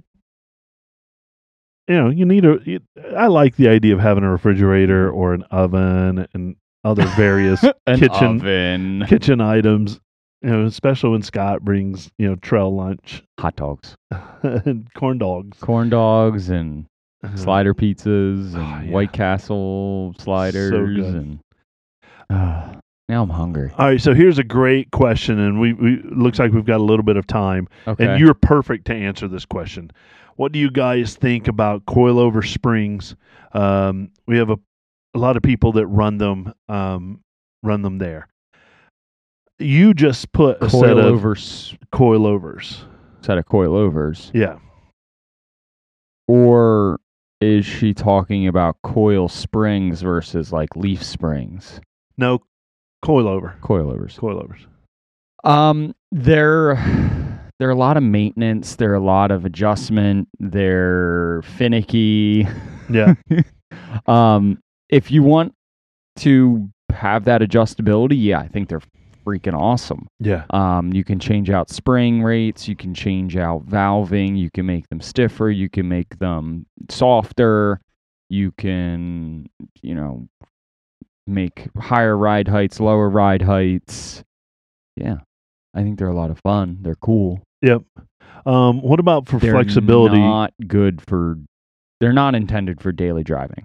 you 1.88 1.94
know, 1.94 2.08
you 2.10 2.24
need 2.24 2.44
a. 2.44 2.58
you- 2.64 2.80
I 3.16 3.28
like 3.28 3.54
the 3.56 3.68
idea 3.68 3.94
of 3.94 4.00
having 4.00 4.24
a 4.24 4.30
refrigerator 4.30 5.08
or 5.10 5.32
an 5.34 5.44
oven 5.44 6.26
and 6.34 6.56
other 6.84 7.04
various 7.16 7.60
kitchen 7.86 8.40
oven, 8.40 9.04
kitchen 9.06 9.40
items. 9.40 10.00
You 10.42 10.50
know, 10.50 10.64
especially 10.66 11.10
when 11.10 11.22
Scott 11.22 11.62
brings 11.64 12.10
you 12.18 12.28
know 12.28 12.36
trail 12.36 12.74
lunch 12.74 13.22
hot 13.40 13.56
dogs, 13.56 13.94
and 14.42 14.92
corn 14.94 15.18
dogs, 15.18 15.58
corn 15.60 15.88
dogs, 15.88 16.50
and 16.50 16.86
Uh, 17.24 17.34
slider 17.36 17.74
pizzas, 17.74 18.54
and 18.54 18.56
Oh, 18.56 18.80
yeah. 18.84 18.90
White 18.90 19.12
Castle 19.12 20.14
sliders, 20.18 20.70
good. 20.70 21.14
and 21.14 21.38
Ah, 22.30 22.76
now 23.08 23.22
I'm 23.22 23.30
hungry. 23.30 23.70
All 23.78 23.86
right, 23.86 24.00
so 24.00 24.12
here's 24.14 24.38
a 24.38 24.44
great 24.44 24.90
question, 24.90 25.38
and 25.38 25.58
we, 25.60 25.72
we 25.72 26.02
looks 26.02 26.38
like 26.38 26.52
we've 26.52 26.64
got 26.66 26.80
a 26.80 26.84
little 26.84 27.04
bit 27.04 27.16
of 27.16 27.26
time, 27.26 27.68
Okay, 27.86 28.04
and 28.06 28.20
you're 28.20 28.34
perfect 28.34 28.86
to 28.86 28.94
answer 28.94 29.28
this 29.28 29.44
question. 29.46 29.90
What 30.36 30.52
do 30.52 30.58
you 30.58 30.70
guys 30.70 31.16
think 31.16 31.48
about 31.48 31.86
coilover 31.86 32.46
springs? 32.46 33.16
Um, 33.52 34.10
we 34.26 34.36
have 34.36 34.50
a, 34.50 34.58
a 35.14 35.18
lot 35.18 35.36
of 35.36 35.42
people 35.42 35.72
that 35.72 35.86
run 35.86 36.18
them, 36.18 36.52
um, 36.68 37.20
run 37.62 37.80
them 37.82 37.96
there. 37.98 38.28
You 39.58 39.94
just 39.94 40.32
put 40.32 40.62
a 40.62 40.68
set 40.68 40.98
of 40.98 41.04
over 41.04 41.32
s- 41.36 41.74
coilovers. 41.92 42.78
set 43.22 43.38
of 43.38 43.46
coilovers, 43.46 44.30
Yeah, 44.34 44.58
or 46.28 47.00
is 47.40 47.64
she 47.66 47.94
talking 47.94 48.46
about 48.46 48.76
coil 48.82 49.28
springs 49.28 50.02
versus 50.02 50.52
like 50.52 50.74
leaf 50.76 51.02
springs? 51.02 51.80
no 52.18 52.40
coilover, 53.04 53.58
Coilovers. 53.60 54.18
coilovers. 54.18 54.66
Um, 55.44 55.94
there, 56.10 56.74
there 57.58 57.68
are 57.68 57.72
a 57.72 57.76
lot 57.76 57.96
of 57.96 58.02
maintenance. 58.02 58.76
There 58.76 58.90
are 58.92 58.94
a 58.94 59.00
lot 59.00 59.30
of 59.30 59.44
adjustment. 59.44 60.28
They're 60.40 61.42
finicky. 61.42 62.46
Yeah, 62.90 63.14
um, 64.06 64.58
if 64.88 65.10
you 65.10 65.22
want 65.22 65.54
to 66.16 66.68
have 66.90 67.24
that 67.24 67.42
adjustability, 67.42 68.16
yeah, 68.18 68.38
I 68.40 68.48
think 68.48 68.68
they're 68.70 68.80
freaking 69.26 69.54
awesome. 69.58 70.06
yeah, 70.20 70.44
Um, 70.50 70.92
you 70.92 71.02
can 71.04 71.18
change 71.18 71.50
out 71.50 71.68
spring 71.70 72.22
rates. 72.22 72.68
You 72.68 72.76
can 72.76 72.94
change 72.94 73.36
out 73.36 73.66
valving. 73.66 74.38
You 74.38 74.50
can 74.52 74.66
make 74.66 74.88
them 74.88 75.00
stiffer. 75.00 75.50
You 75.50 75.68
can 75.68 75.88
make 75.88 76.18
them 76.18 76.66
softer. 76.88 77.80
You 78.28 78.52
can, 78.52 79.46
you 79.82 79.94
know, 79.94 80.28
make 81.26 81.68
higher 81.76 82.16
ride 82.16 82.48
heights, 82.48 82.78
lower 82.80 83.08
ride 83.08 83.42
heights. 83.42 84.22
Yeah, 84.96 85.18
I 85.74 85.82
think 85.82 85.98
they're 85.98 86.08
a 86.08 86.14
lot 86.14 86.30
of 86.30 86.38
fun. 86.40 86.78
They're 86.82 86.94
cool. 86.96 87.40
yep. 87.62 87.82
Um, 88.44 88.80
what 88.80 89.00
about 89.00 89.26
for 89.26 89.40
flexibility? 89.40 89.46
They're 89.46 89.62
flexibility? 89.64 90.18
not 90.20 90.54
good 90.68 91.02
for. 91.02 91.36
They're 92.00 92.12
not 92.12 92.34
intended 92.34 92.80
for 92.80 92.92
daily 92.92 93.24
driving 93.24 93.64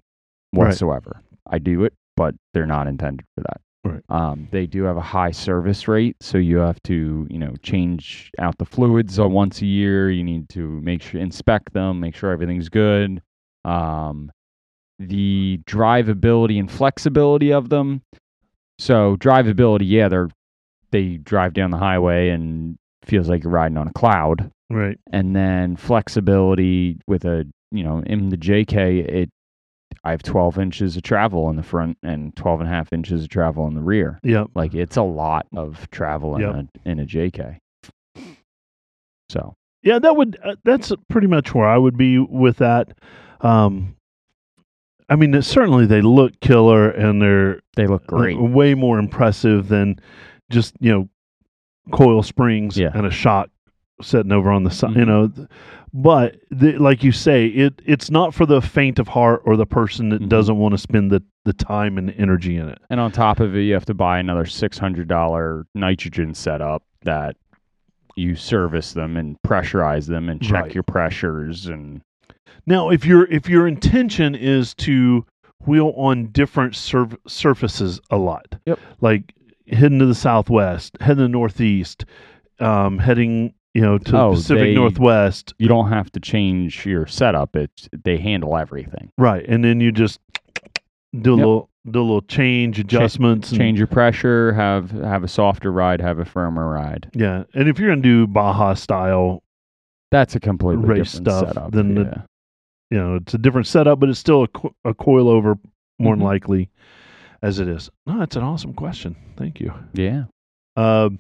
Right. 0.54 0.68
whatsoever. 0.68 1.22
I 1.48 1.60
do 1.60 1.84
it, 1.84 1.94
but 2.16 2.34
they're 2.54 2.66
not 2.66 2.88
intended 2.88 3.26
for 3.36 3.42
that. 3.44 3.62
Right. 3.84 4.04
Um, 4.10 4.48
they 4.52 4.68
do 4.68 4.84
have 4.84 4.98
a 4.98 5.02
high 5.02 5.32
service 5.32 5.88
rate, 5.88 6.16
so 6.22 6.38
you 6.38 6.58
have 6.58 6.82
to, 6.84 7.28
you 7.30 7.40
know, 7.40 7.56
change 7.64 8.30
out 8.38 8.58
the 8.60 8.66
fluids 8.66 9.20
once 9.20 9.62
a 9.62 9.66
year. 9.66 10.12
You 10.12 10.24
need 10.24 10.50
to 10.50 10.80
make 10.82 11.02
sure 11.02 11.20
inspect 11.20 11.74
them, 11.74 12.00
make 12.00 12.16
sure 12.16 12.32
everything's 12.32 12.70
good. 12.70 13.22
Um, 13.66 14.32
the 15.00 15.60
drivability 15.66 16.60
and 16.60 16.70
flexibility 16.70 17.52
of 17.52 17.70
them. 17.70 18.04
So 18.78 19.16
drivability, 19.18 19.90
yeah, 19.90 20.10
they're 20.10 20.30
they 20.92 21.18
drive 21.18 21.54
down 21.54 21.72
the 21.72 21.78
highway 21.78 22.30
and 22.30 22.78
feels 23.06 23.30
like 23.30 23.44
you're 23.44 23.52
riding 23.52 23.78
on 23.78 23.88
a 23.88 23.94
cloud 23.94 24.52
right. 24.70 25.00
and 25.12 25.36
then 25.36 25.76
flexibility 25.76 27.00
with 27.08 27.26
a 27.26 27.46
you 27.72 27.84
know 27.84 28.04
in 28.06 28.30
the 28.30 28.38
JK 28.38 29.06
it 29.08 29.30
I 30.04 30.12
have 30.12 30.24
12 30.24 30.58
inches 30.60 30.98
of 30.98 31.04
travel 31.04 31.50
in 31.50 31.56
the 31.56 31.64
front 31.64 31.98
and 32.04 32.36
12 32.36 32.62
and 32.62 32.70
a 32.70 32.72
half 32.74 32.92
inches 32.94 33.24
of 33.24 33.30
travel 33.30 33.68
in 33.68 33.74
the 33.76 33.82
rear. 33.82 34.20
Yep. 34.24 34.48
Like 34.56 34.74
it's 34.74 34.98
a 34.98 35.04
lot 35.04 35.48
of 35.56 35.90
travel 35.92 36.36
in 36.36 36.42
Yep. 36.42 36.56
a 36.86 36.90
in 36.90 37.00
a 37.00 37.06
JK. 37.06 37.58
So 39.30 39.56
Yeah, 39.84 40.00
that 40.00 40.16
would 40.16 40.38
uh, 40.44 40.56
that's 40.64 40.92
pretty 41.10 41.28
much 41.28 41.54
where 41.54 41.68
I 41.68 41.78
would 41.78 41.98
be 41.98 42.18
with 42.20 42.58
that. 42.58 42.98
Um, 43.42 43.96
I 45.10 45.16
mean, 45.16 45.42
certainly 45.42 45.86
they 45.86 46.02
look 46.02 46.40
killer 46.40 46.90
and 46.90 47.22
they're 47.22 47.60
they 47.76 47.88
look 47.88 48.04
uh, 48.12 48.18
great. 48.18 48.40
way 48.42 48.74
more 48.76 48.98
impressive 49.00 49.68
than 49.68 50.00
just 50.50 50.76
you 50.80 50.92
know 50.92 51.10
coil 51.92 52.24
springs 52.24 52.78
Yeah. 52.78 52.92
and 52.94 53.06
a 53.06 53.12
shock 53.12 53.50
sitting 54.06 54.32
over 54.32 54.52
on 54.52 54.64
the 54.64 54.72
side. 54.72 54.96
You 54.96 55.04
Mhm. 55.04 55.08
know, 55.08 55.48
but 55.94 56.38
the, 56.50 56.78
like 56.78 57.04
you 57.04 57.12
say, 57.12 57.48
it 57.48 57.82
it's 57.86 58.10
not 58.12 58.34
for 58.34 58.46
the 58.46 58.62
faint 58.62 59.00
of 59.00 59.08
heart 59.10 59.42
or 59.46 59.56
the 59.58 59.66
person 59.66 60.10
that 60.10 60.22
Mhm. 60.22 60.30
doesn't 60.30 60.58
want 60.58 60.74
to 60.74 60.78
spend 60.78 61.12
the 61.12 61.24
the 61.44 61.54
time 61.54 61.98
and 61.98 62.14
energy 62.18 62.56
in 62.56 62.70
it. 62.70 62.78
And 62.90 63.00
on 63.00 63.12
top 63.12 63.40
of 63.40 63.56
it 63.56 63.62
you 63.62 63.74
have 63.74 63.86
to 63.86 63.96
buy 63.96 64.20
another 64.20 64.46
$600 64.46 65.66
nitrogen 65.74 66.34
setup 66.36 66.84
that 67.04 67.36
you 68.16 68.36
service 68.36 68.94
them 68.94 69.18
and 69.18 69.38
pressurize 69.42 70.06
them 70.08 70.30
and 70.30 70.40
check 70.42 70.64
Right. 70.66 70.74
your 70.76 70.84
pressures 70.84 71.66
and 71.68 72.02
Now, 72.68 72.90
if 72.90 73.06
your 73.08 73.26
if 73.26 73.50
your 73.50 73.68
intention 73.68 74.36
is 74.36 74.76
to 74.76 75.26
wheel 75.66 75.94
on 75.98 76.28
different 76.28 76.76
surf- 76.76 77.16
surfaces 77.28 78.00
a 78.12 78.18
lot, 78.18 78.56
Yep. 78.68 78.80
like 79.02 79.34
heading 79.72 79.98
to 80.00 80.06
the 80.06 80.14
southwest, 80.16 80.96
heading 81.02 81.18
to 81.18 81.24
the 81.24 81.30
northeast, 81.30 82.06
um, 82.60 83.00
heading 83.00 83.54
you 83.74 83.82
know 83.82 83.98
to 83.98 84.18
Oh, 84.20 84.30
the 84.32 84.36
Pacific 84.38 84.64
they- 84.64 84.74
Northwest, 84.76 85.54
you 85.60 85.68
don't 85.68 85.90
have 85.90 86.12
to 86.14 86.20
change 86.20 86.86
your 86.86 87.06
setup. 87.08 87.56
It's 87.56 87.90
they 88.04 88.18
handle 88.18 88.58
everything. 88.58 89.12
right? 89.18 89.46
And 89.48 89.64
then 89.64 89.80
you 89.80 89.92
just 89.92 90.20
do 91.20 91.34
a 91.34 91.38
Yep. 91.38 91.46
little 91.46 91.70
do 91.90 92.00
a 92.00 92.02
little 92.04 92.22
change 92.22 92.78
adjustments, 92.80 93.50
and- 93.50 93.58
change 93.60 93.78
your 93.80 93.88
pressure, 93.88 94.54
have 94.54 94.92
have 94.92 95.24
a 95.24 95.28
softer 95.28 95.72
ride, 95.72 96.00
have 96.02 96.20
a 96.20 96.26
firmer 96.26 96.70
ride. 96.70 97.10
Yeah, 97.16 97.44
and 97.56 97.68
if 97.68 97.80
you're 97.80 97.90
gonna 97.90 98.02
do 98.02 98.28
Baja 98.28 98.74
style, 98.76 99.42
That's 100.12 100.36
a 100.36 100.40
completely 100.42 100.86
Race 100.86 101.14
different 101.14 101.28
stuff, 101.28 101.48
setup. 101.54 101.72
then 101.72 101.96
the- 101.96 102.24
you 102.92 102.98
know 102.98 103.16
it's 103.16 103.34
a 103.34 103.38
different 103.38 103.66
setup, 103.68 104.00
but 104.02 104.10
it's 104.10 104.20
still 104.20 104.44
a, 104.44 104.48
co- 104.50 104.76
a 104.84 104.94
coil 104.94 105.30
over 105.30 105.58
more 106.00 106.16
Mhm. 106.16 106.20
than 106.20 106.26
likely 106.28 106.70
as 107.42 107.60
it 107.60 107.68
is. 107.70 107.90
No, 108.06 108.20
that's 108.20 108.36
an 108.36 108.44
awesome 108.44 108.74
question. 108.74 109.16
Thank 109.38 109.60
you. 109.62 109.74
yeah. 109.94 110.26
Um, 110.76 111.20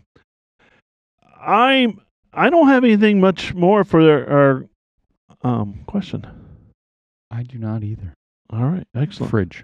I'm 1.42 2.00
I 2.34 2.50
don't 2.50 2.68
have 2.68 2.84
anything 2.84 3.20
much 3.20 3.54
more 3.54 3.84
for 3.84 4.02
our 4.32 4.66
um 5.44 5.82
question. 5.88 6.26
I 7.30 7.44
do 7.44 7.58
not 7.58 7.84
either. 7.84 8.14
All 8.52 8.66
right, 8.66 8.88
excellent. 8.96 9.32
Fridge. 9.32 9.64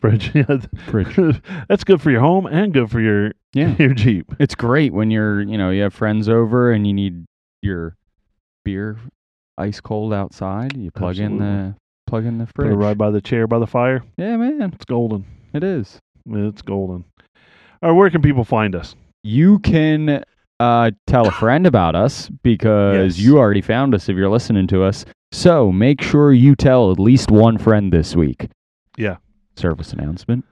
Fridge, 0.00 0.32
yeah, 0.34 0.58
Fridge. 0.88 1.40
that's 1.68 1.84
good 1.84 2.02
for 2.02 2.10
your 2.10 2.20
home 2.20 2.46
and 2.46 2.72
good 2.74 2.90
for 2.90 3.00
your 3.00 3.32
Yeah. 3.54 3.74
your 3.78 3.94
Jeep. 3.94 4.32
It's 4.38 4.54
great 4.54 4.92
when 4.92 5.10
you're, 5.10 5.40
you 5.42 5.56
know, 5.56 5.70
you 5.70 5.82
have 5.82 5.94
friends 5.94 6.28
over 6.28 6.70
and 6.72 6.86
you 6.86 6.92
need 6.92 7.24
your 7.62 7.96
beer 8.64 8.98
ice 9.58 9.80
cold 9.80 10.12
outside. 10.12 10.76
You 10.76 10.90
plug 10.90 11.18
in 11.18 11.38
the 11.38 11.74
plug 12.06 12.24
in 12.26 12.38
the 12.38 12.46
Put 12.46 12.66
it 12.66 12.68
fridge. 12.70 12.76
right 12.78 12.98
by 12.98 13.10
the 13.10 13.20
chair 13.20 13.46
by 13.46 13.58
the 13.58 13.66
fire. 13.66 14.02
Yeah, 14.18 14.36
man. 14.36 14.72
It's 14.74 14.84
golden. 14.84 15.24
It 15.54 15.64
is. 15.64 15.98
It's 16.28 16.62
golden. 16.62 17.04
All 17.82 17.90
right, 17.90 17.96
where 17.96 18.10
can 18.10 18.20
people 18.22 18.44
find 18.44 18.74
us? 18.74 18.94
You 19.22 19.58
can 19.60 20.22
uh, 20.60 20.90
tell 21.06 21.26
a 21.28 21.30
friend 21.32 21.66
about 21.66 21.94
us 21.94 22.28
because 22.42 23.18
Yes. 23.18 23.24
you 23.26 23.38
already 23.38 23.60
found 23.60 23.94
us 23.94 24.08
if 24.08 24.16
you're 24.16 24.28
listening 24.30 24.66
to 24.68 24.82
us. 24.82 25.04
So 25.32 25.70
make 25.72 26.00
sure 26.00 26.32
you 26.32 26.54
tell 26.54 26.90
at 26.92 26.98
least 26.98 27.30
one 27.30 27.58
friend 27.58 27.92
this 27.92 28.16
week. 28.16 28.48
Yeah. 28.96 29.16
Service 29.56 29.92
announcement. 29.92 30.44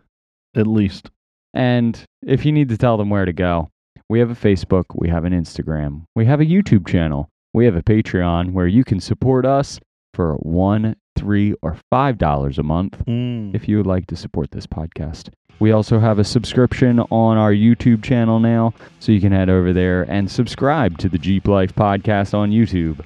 At 0.57 0.67
least. 0.67 1.11
And 1.55 2.03
if 2.27 2.45
you 2.45 2.53
need 2.53 2.69
to 2.71 2.77
tell 2.77 2.97
them 2.97 3.11
where 3.11 3.25
to 3.25 3.33
go, 3.33 3.71
we 4.09 4.19
have 4.19 4.31
a 4.31 4.35
Facebook, 4.35 4.85
we 4.95 5.09
have 5.09 5.25
an 5.25 5.33
Instagram, 5.33 6.05
we 6.15 6.27
have 6.27 6.41
a 6.41 6.45
YouTube 6.45 6.87
channel, 6.87 7.29
we 7.55 7.65
have 7.65 7.77
a 7.77 7.83
Patreon 7.83 8.53
where 8.53 8.67
you 8.67 8.85
can 8.85 9.01
support 9.01 9.47
us 9.47 9.81
for 10.13 10.35
one, 10.35 10.97
three, 11.17 11.55
or 11.63 11.77
five 11.91 12.19
dollars 12.19 12.59
a 12.59 12.63
month 12.63 13.03
Mm. 13.07 13.55
if 13.55 13.69
you 13.69 13.77
would 13.79 13.87
like 13.87 14.07
to 14.09 14.17
support 14.17 14.51
this 14.51 14.67
podcast. 14.67 15.31
We 15.61 15.71
also 15.73 15.99
have 15.99 16.19
a 16.19 16.25
subscription 16.25 17.01
on 17.01 17.37
our 17.37 17.53
YouTube 17.53 18.03
channel 18.03 18.41
now, 18.41 18.75
so 19.01 19.13
you 19.13 19.21
can 19.21 19.33
head 19.33 19.49
over 19.49 19.73
there 19.73 20.03
and 20.03 20.31
subscribe 20.31 20.99
to 20.99 21.09
the 21.09 21.19
Jeep 21.19 21.49
Life 21.49 21.75
podcast 21.75 22.35
on 22.35 22.51
YouTube. 22.51 23.05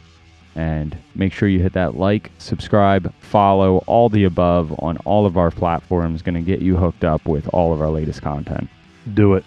And 0.57 0.97
make 1.15 1.33
sure 1.33 1.49
you 1.49 1.61
hit 1.61 1.75
that 1.75 1.97
like, 1.97 2.33
subscribe, 2.39 3.15
follow, 3.21 3.85
all 3.87 4.09
the 4.09 4.25
above 4.25 4.75
on 4.83 4.97
all 4.99 5.25
of 5.25 5.37
our 5.37 5.53
platforms. 5.53 6.21
Going 6.21 6.35
to 6.35 6.41
get 6.41 6.61
you 6.61 6.77
hooked 6.77 7.05
up 7.05 7.27
with 7.29 7.49
all 7.53 7.73
of 7.73 7.81
our 7.81 7.91
latest 7.91 8.23
content. 8.23 8.69
Do 9.15 9.35
it. 9.35 9.45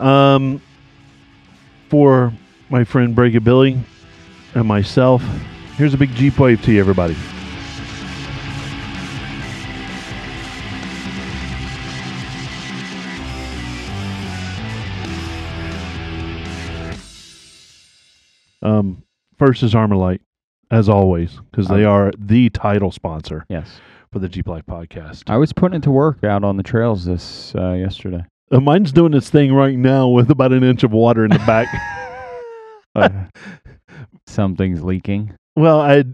Um, 0.00 0.62
for 1.90 2.32
my 2.70 2.84
friend 2.84 3.14
Break-It-Billy 3.14 3.78
and 4.54 4.66
myself, 4.66 5.22
here's 5.76 5.92
a 5.92 5.98
big 5.98 6.14
Jeep 6.14 6.38
wave 6.38 6.62
to 6.62 6.72
you, 6.72 6.80
everybody. 6.80 7.16
Um, 18.64 19.02
first 19.38 19.62
is 19.62 19.74
Armorlite. 19.74 20.20
as 20.70 20.88
always, 20.88 21.38
because 21.50 21.68
they 21.68 21.84
are 21.84 22.10
the 22.18 22.48
title 22.50 22.90
sponsor 22.90 23.44
Yes. 23.48 23.80
for 24.12 24.18
the 24.18 24.28
Jeep 24.28 24.48
Life 24.48 24.64
podcast. 24.66 25.28
I 25.28 25.36
was 25.36 25.52
putting 25.52 25.76
it 25.76 25.82
to 25.84 25.90
work 25.90 26.24
out 26.24 26.42
on 26.44 26.56
the 26.56 26.62
trails 26.62 27.04
this 27.04 27.54
uh, 27.54 27.72
yesterday. 27.72 28.24
Uh, 28.50 28.60
mine's 28.60 28.90
doing 28.92 29.14
its 29.14 29.30
thing 29.30 29.52
right 29.52 29.76
now 29.76 30.08
with 30.08 30.30
about 30.30 30.52
an 30.52 30.64
inch 30.64 30.82
of 30.82 30.92
water 30.92 31.24
in 31.24 31.30
the 31.30 31.38
back. 31.40 31.68
Uh, 32.96 33.24
something's 34.28 34.82
leaking. 34.84 35.34
well, 35.56 35.80
I 35.80 36.04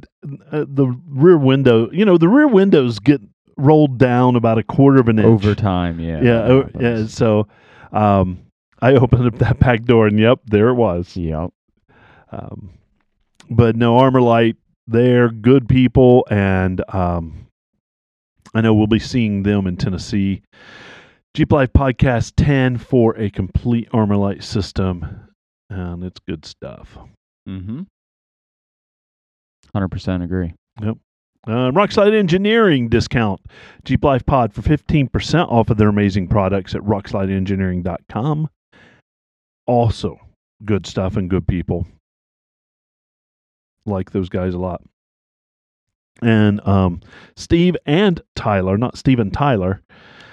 uh, 0.51 0.65
the 0.67 0.99
rear 1.09 1.37
window, 1.37 1.91
you 1.93 2.07
know, 2.07 2.17
the 2.17 2.27
rear 2.29 2.49
windows 2.49 2.99
get 2.99 3.21
rolled 3.59 3.99
down 3.99 4.35
about 4.35 4.57
a 4.57 4.63
quarter 4.63 4.99
of 4.99 5.09
an 5.09 5.19
inch 5.19 5.27
Over 5.27 5.55
time, 5.55 6.01
yeah. 6.01 6.23
Yeah, 6.23 6.41
oh, 6.45 6.71
yeah. 6.81 7.07
So, 7.07 7.47
um, 7.93 8.39
I 8.81 8.95
opened 8.95 9.27
up 9.27 9.39
that 9.41 9.59
back 9.59 9.85
door, 9.85 10.07
and 10.07 10.19
yep, 10.19 10.41
there 10.47 10.69
it 10.71 10.75
was. 10.75 11.15
Yep. 11.19 11.51
Um, 12.31 12.71
but 13.49 13.77
no, 13.77 13.97
Armorlite, 13.97 14.57
they're 14.87 15.29
good 15.29 15.69
people, 15.69 16.27
and 16.31 16.83
um, 16.93 17.47
I 18.55 18.61
know 18.61 18.75
we'll 18.75 18.87
be 18.87 18.99
seeing 18.99 19.43
them 19.43 19.67
in 19.67 19.77
Tennessee. 19.77 20.43
Jeep 21.35 21.53
Life 21.53 21.73
Podcast 21.73 22.33
10 22.37 22.79
for 22.79 23.17
a 23.17 23.31
complete 23.31 23.89
Armorlite 23.93 24.43
system, 24.43 25.29
and 25.69 26.03
it's 26.05 26.21
good 26.27 26.45
stuff. 26.45 26.99
Mm-hmm. 27.49 27.83
Hundred 29.73 29.89
percent 29.89 30.23
agree. 30.25 30.55
Uh, 31.47 31.71
Rockslide 31.71 32.15
Engineering 32.15 32.89
discount. 32.89 33.41
Jeep 33.85 34.05
Life 34.05 34.27
Pod 34.27 34.53
for 34.53 34.61
15% 34.61 35.49
off 35.51 35.71
of 35.71 35.79
their 35.79 35.89
amazing 35.89 36.29
products 36.29 36.75
at 36.75 36.83
rockslideengineering.com. 36.83 38.51
Also, 39.67 40.21
good 40.65 40.87
stuff 40.87 41.17
and 41.17 41.31
good 41.31 41.47
people. 41.47 41.87
Like 43.87 44.11
those 44.11 44.29
guys 44.29 44.55
a 44.55 44.59
lot. 44.59 44.83
And 46.23 46.67
um, 46.67 47.01
Steve 47.37 47.77
and 47.87 48.21
Tyler, 48.35 48.77
not 48.77 48.99
Steve 48.99 49.19
and 49.19 49.33
Tyler, 49.33 49.81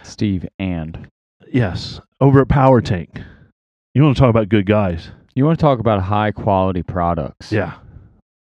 Steve 0.04 0.45
and 0.60 1.10
yes, 1.52 2.02
over 2.20 2.41
at 2.41 2.50
Power 2.50 2.82
Tank. 2.82 3.22
You 3.93 4.04
want 4.04 4.18
to 4.18 4.22
talk 4.22 4.30
about 4.30 4.50
good 4.50 4.66
guys? 4.66 5.12
you 5.38 5.45
want 5.45 5.60
to 5.60 5.62
talk 5.62 5.78
about 5.80 6.02
high 6.02 6.32
quality 6.32 6.82
products? 6.82 7.52
Yeah. 7.52 7.76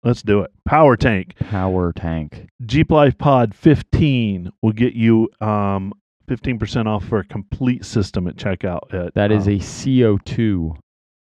Let's 0.04 0.22
do 0.22 0.42
it. 0.42 0.52
Power 0.66 0.98
Tank. 0.98 1.36
Power 1.40 1.94
tank. 1.94 2.48
Jeep 2.66 2.92
Life 2.92 3.18
Pod 3.18 3.56
15 3.56 4.52
will 4.62 4.74
get 4.74 4.94
you 4.94 5.30
um, 5.40 5.94
15% 6.30 6.88
off 6.88 7.06
for 7.06 7.20
a 7.20 7.24
complete 7.24 7.86
system 7.86 8.28
at 8.28 8.36
checkout. 8.36 8.94
At, 8.94 9.14
That 9.14 9.32
is 9.32 9.48
um, 9.48 9.54
a 9.54 9.60
CO 9.60 10.18
two 10.26 10.76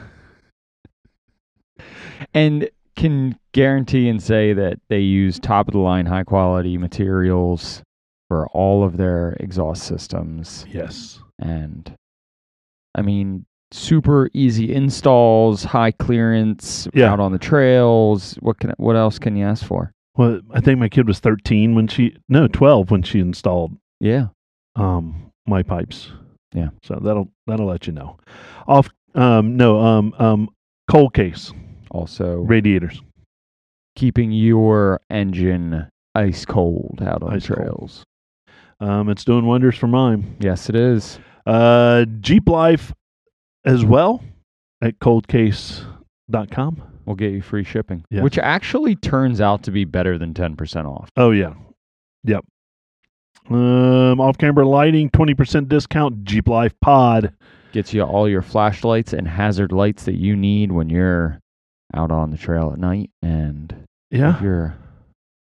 and 2.34 2.68
can 2.96 3.38
guarantee 3.52 4.08
and 4.08 4.22
say 4.22 4.52
that 4.54 4.78
they 4.88 5.00
use 5.00 5.38
top 5.38 5.68
of 5.68 5.72
the 5.72 5.78
line 5.78 6.06
high 6.06 6.24
quality 6.24 6.78
materials 6.78 7.82
for 8.28 8.46
all 8.48 8.82
of 8.82 8.96
their 8.96 9.36
exhaust 9.40 9.84
systems 9.84 10.64
yes. 10.68 11.20
and 11.38 11.94
i 12.94 13.02
mean 13.02 13.44
super 13.70 14.30
easy 14.32 14.72
installs 14.74 15.64
high 15.64 15.90
clearance 15.90 16.88
Yeah. 16.94 17.12
out 17.12 17.20
on 17.20 17.32
the 17.32 17.38
trails 17.38 18.34
what 18.40 18.58
can 18.60 18.72
what 18.78 18.96
else 18.96 19.18
can 19.18 19.36
you 19.36 19.44
ask 19.44 19.64
for 19.64 19.92
Well, 20.16 20.40
I 20.52 20.60
think 20.60 20.78
my 20.80 20.88
kid 20.88 21.06
was 21.06 21.20
13 21.20 21.74
when 21.74 21.86
she 21.88 22.16
no, 22.28 22.48
12 22.48 22.90
when 22.90 23.02
she 23.02 23.20
installed 23.20 23.76
yeah 24.00 24.28
um 24.76 25.30
my 25.46 25.62
Pypes. 25.62 26.10
Yeah. 26.54 26.68
So 26.82 26.98
that'll 27.02 27.28
that'll 27.46 27.66
let 27.66 27.86
you 27.86 27.92
know. 27.92 28.16
Off 28.68 28.88
um 29.14 29.56
no, 29.56 29.80
um 29.80 30.14
um 30.18 30.48
ColdCase 30.90 31.52
also 31.90 32.36
radiators. 32.36 33.00
keeping 33.96 34.30
your 34.32 35.00
engine 35.10 35.88
ice 36.14 36.44
cold 36.44 37.00
out 37.04 37.22
on 37.22 37.32
Ice 37.34 37.46
the 37.46 37.54
cold. 37.54 37.66
trails 37.68 38.04
Um 38.80 39.08
it's 39.08 39.24
doing 39.24 39.46
wonders 39.46 39.76
for 39.76 39.86
mine. 39.86 40.36
yes 40.40 40.68
it 40.68 40.74
is 40.76 41.18
Uh 41.46 42.04
Jeep 42.20 42.48
Life 42.48 42.92
as 43.64 43.84
well 43.84 44.22
at 44.82 44.98
coldcase.com. 45.00 46.82
we'll 47.06 47.16
get 47.16 47.32
you 47.32 47.42
free 47.42 47.64
shipping 47.64 48.04
Yeah. 48.10 48.22
which 48.22 48.38
actually 48.38 48.96
turns 48.96 49.40
out 49.40 49.62
to 49.64 49.70
be 49.70 49.84
better 49.84 50.18
than 50.18 50.34
10% 50.34 50.84
off 50.86 51.08
Oh 51.16 51.30
yeah. 51.30 51.54
Yep. 52.24 52.44
Um 53.50 54.20
Off 54.20 54.38
Camber 54.38 54.64
Lighting, 54.64 55.10
20% 55.10 55.68
discount, 55.68 56.24
Jeep 56.24 56.48
Life 56.48 56.74
Pod. 56.80 57.32
gets 57.72 57.92
you 57.94 58.02
all 58.02 58.28
your 58.28 58.42
flashlights 58.42 59.12
and 59.12 59.28
hazard 59.28 59.70
lights 59.72 60.04
that 60.04 60.14
you 60.16 60.34
need 60.34 60.72
when 60.72 60.88
you're 60.88 61.38
out 61.94 62.10
on 62.10 62.30
the 62.30 62.36
trail 62.38 62.70
at 62.72 62.78
night 62.78 63.10
and 63.22 63.74
Yeah. 64.10 64.40
you're 64.42 64.74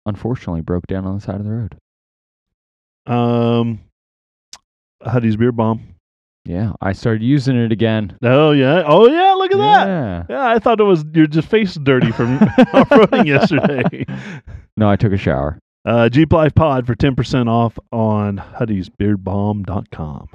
unfortunately 0.06 0.62
broke 0.62 0.88
down 0.88 1.06
on 1.06 1.16
the 1.16 1.22
side 1.22 1.36
of 1.36 1.44
the 1.46 1.52
road. 1.52 1.76
Um 3.08 3.80
Hutty's 5.04 5.36
Beard 5.36 5.56
Balm. 5.58 5.82
Yeah, 6.46 6.74
I 6.82 6.94
started 6.94 7.22
using 7.24 7.56
it 7.56 7.72
again. 7.72 8.18
Oh 8.24 8.52
yeah. 8.52 8.84
Oh 8.86 9.08
yeah, 9.08 9.34
look 9.34 9.52
at 9.52 9.58
that. 9.58 9.88
Yeah. 9.88 10.24
Yeah, 10.30 10.48
I 10.48 10.60
thought 10.60 10.80
it 10.80 10.84
was 10.84 11.04
your 11.14 11.28
just 11.28 11.48
face 11.48 11.76
dirty 11.76 12.12
from 12.12 12.38
off-roading 12.74 13.26
yesterday. 13.26 14.06
No, 14.78 14.90
I 14.90 14.96
took 14.96 15.12
a 15.12 15.18
shower. 15.18 15.60
Uh, 15.84 16.10
Jeep 16.10 16.32
Life 16.32 16.54
Pod 16.54 16.86
for 16.86 16.96
10% 16.96 17.48
off 17.48 17.80
on 17.92 18.38
HuttysBeardBalm.com. 18.60 20.30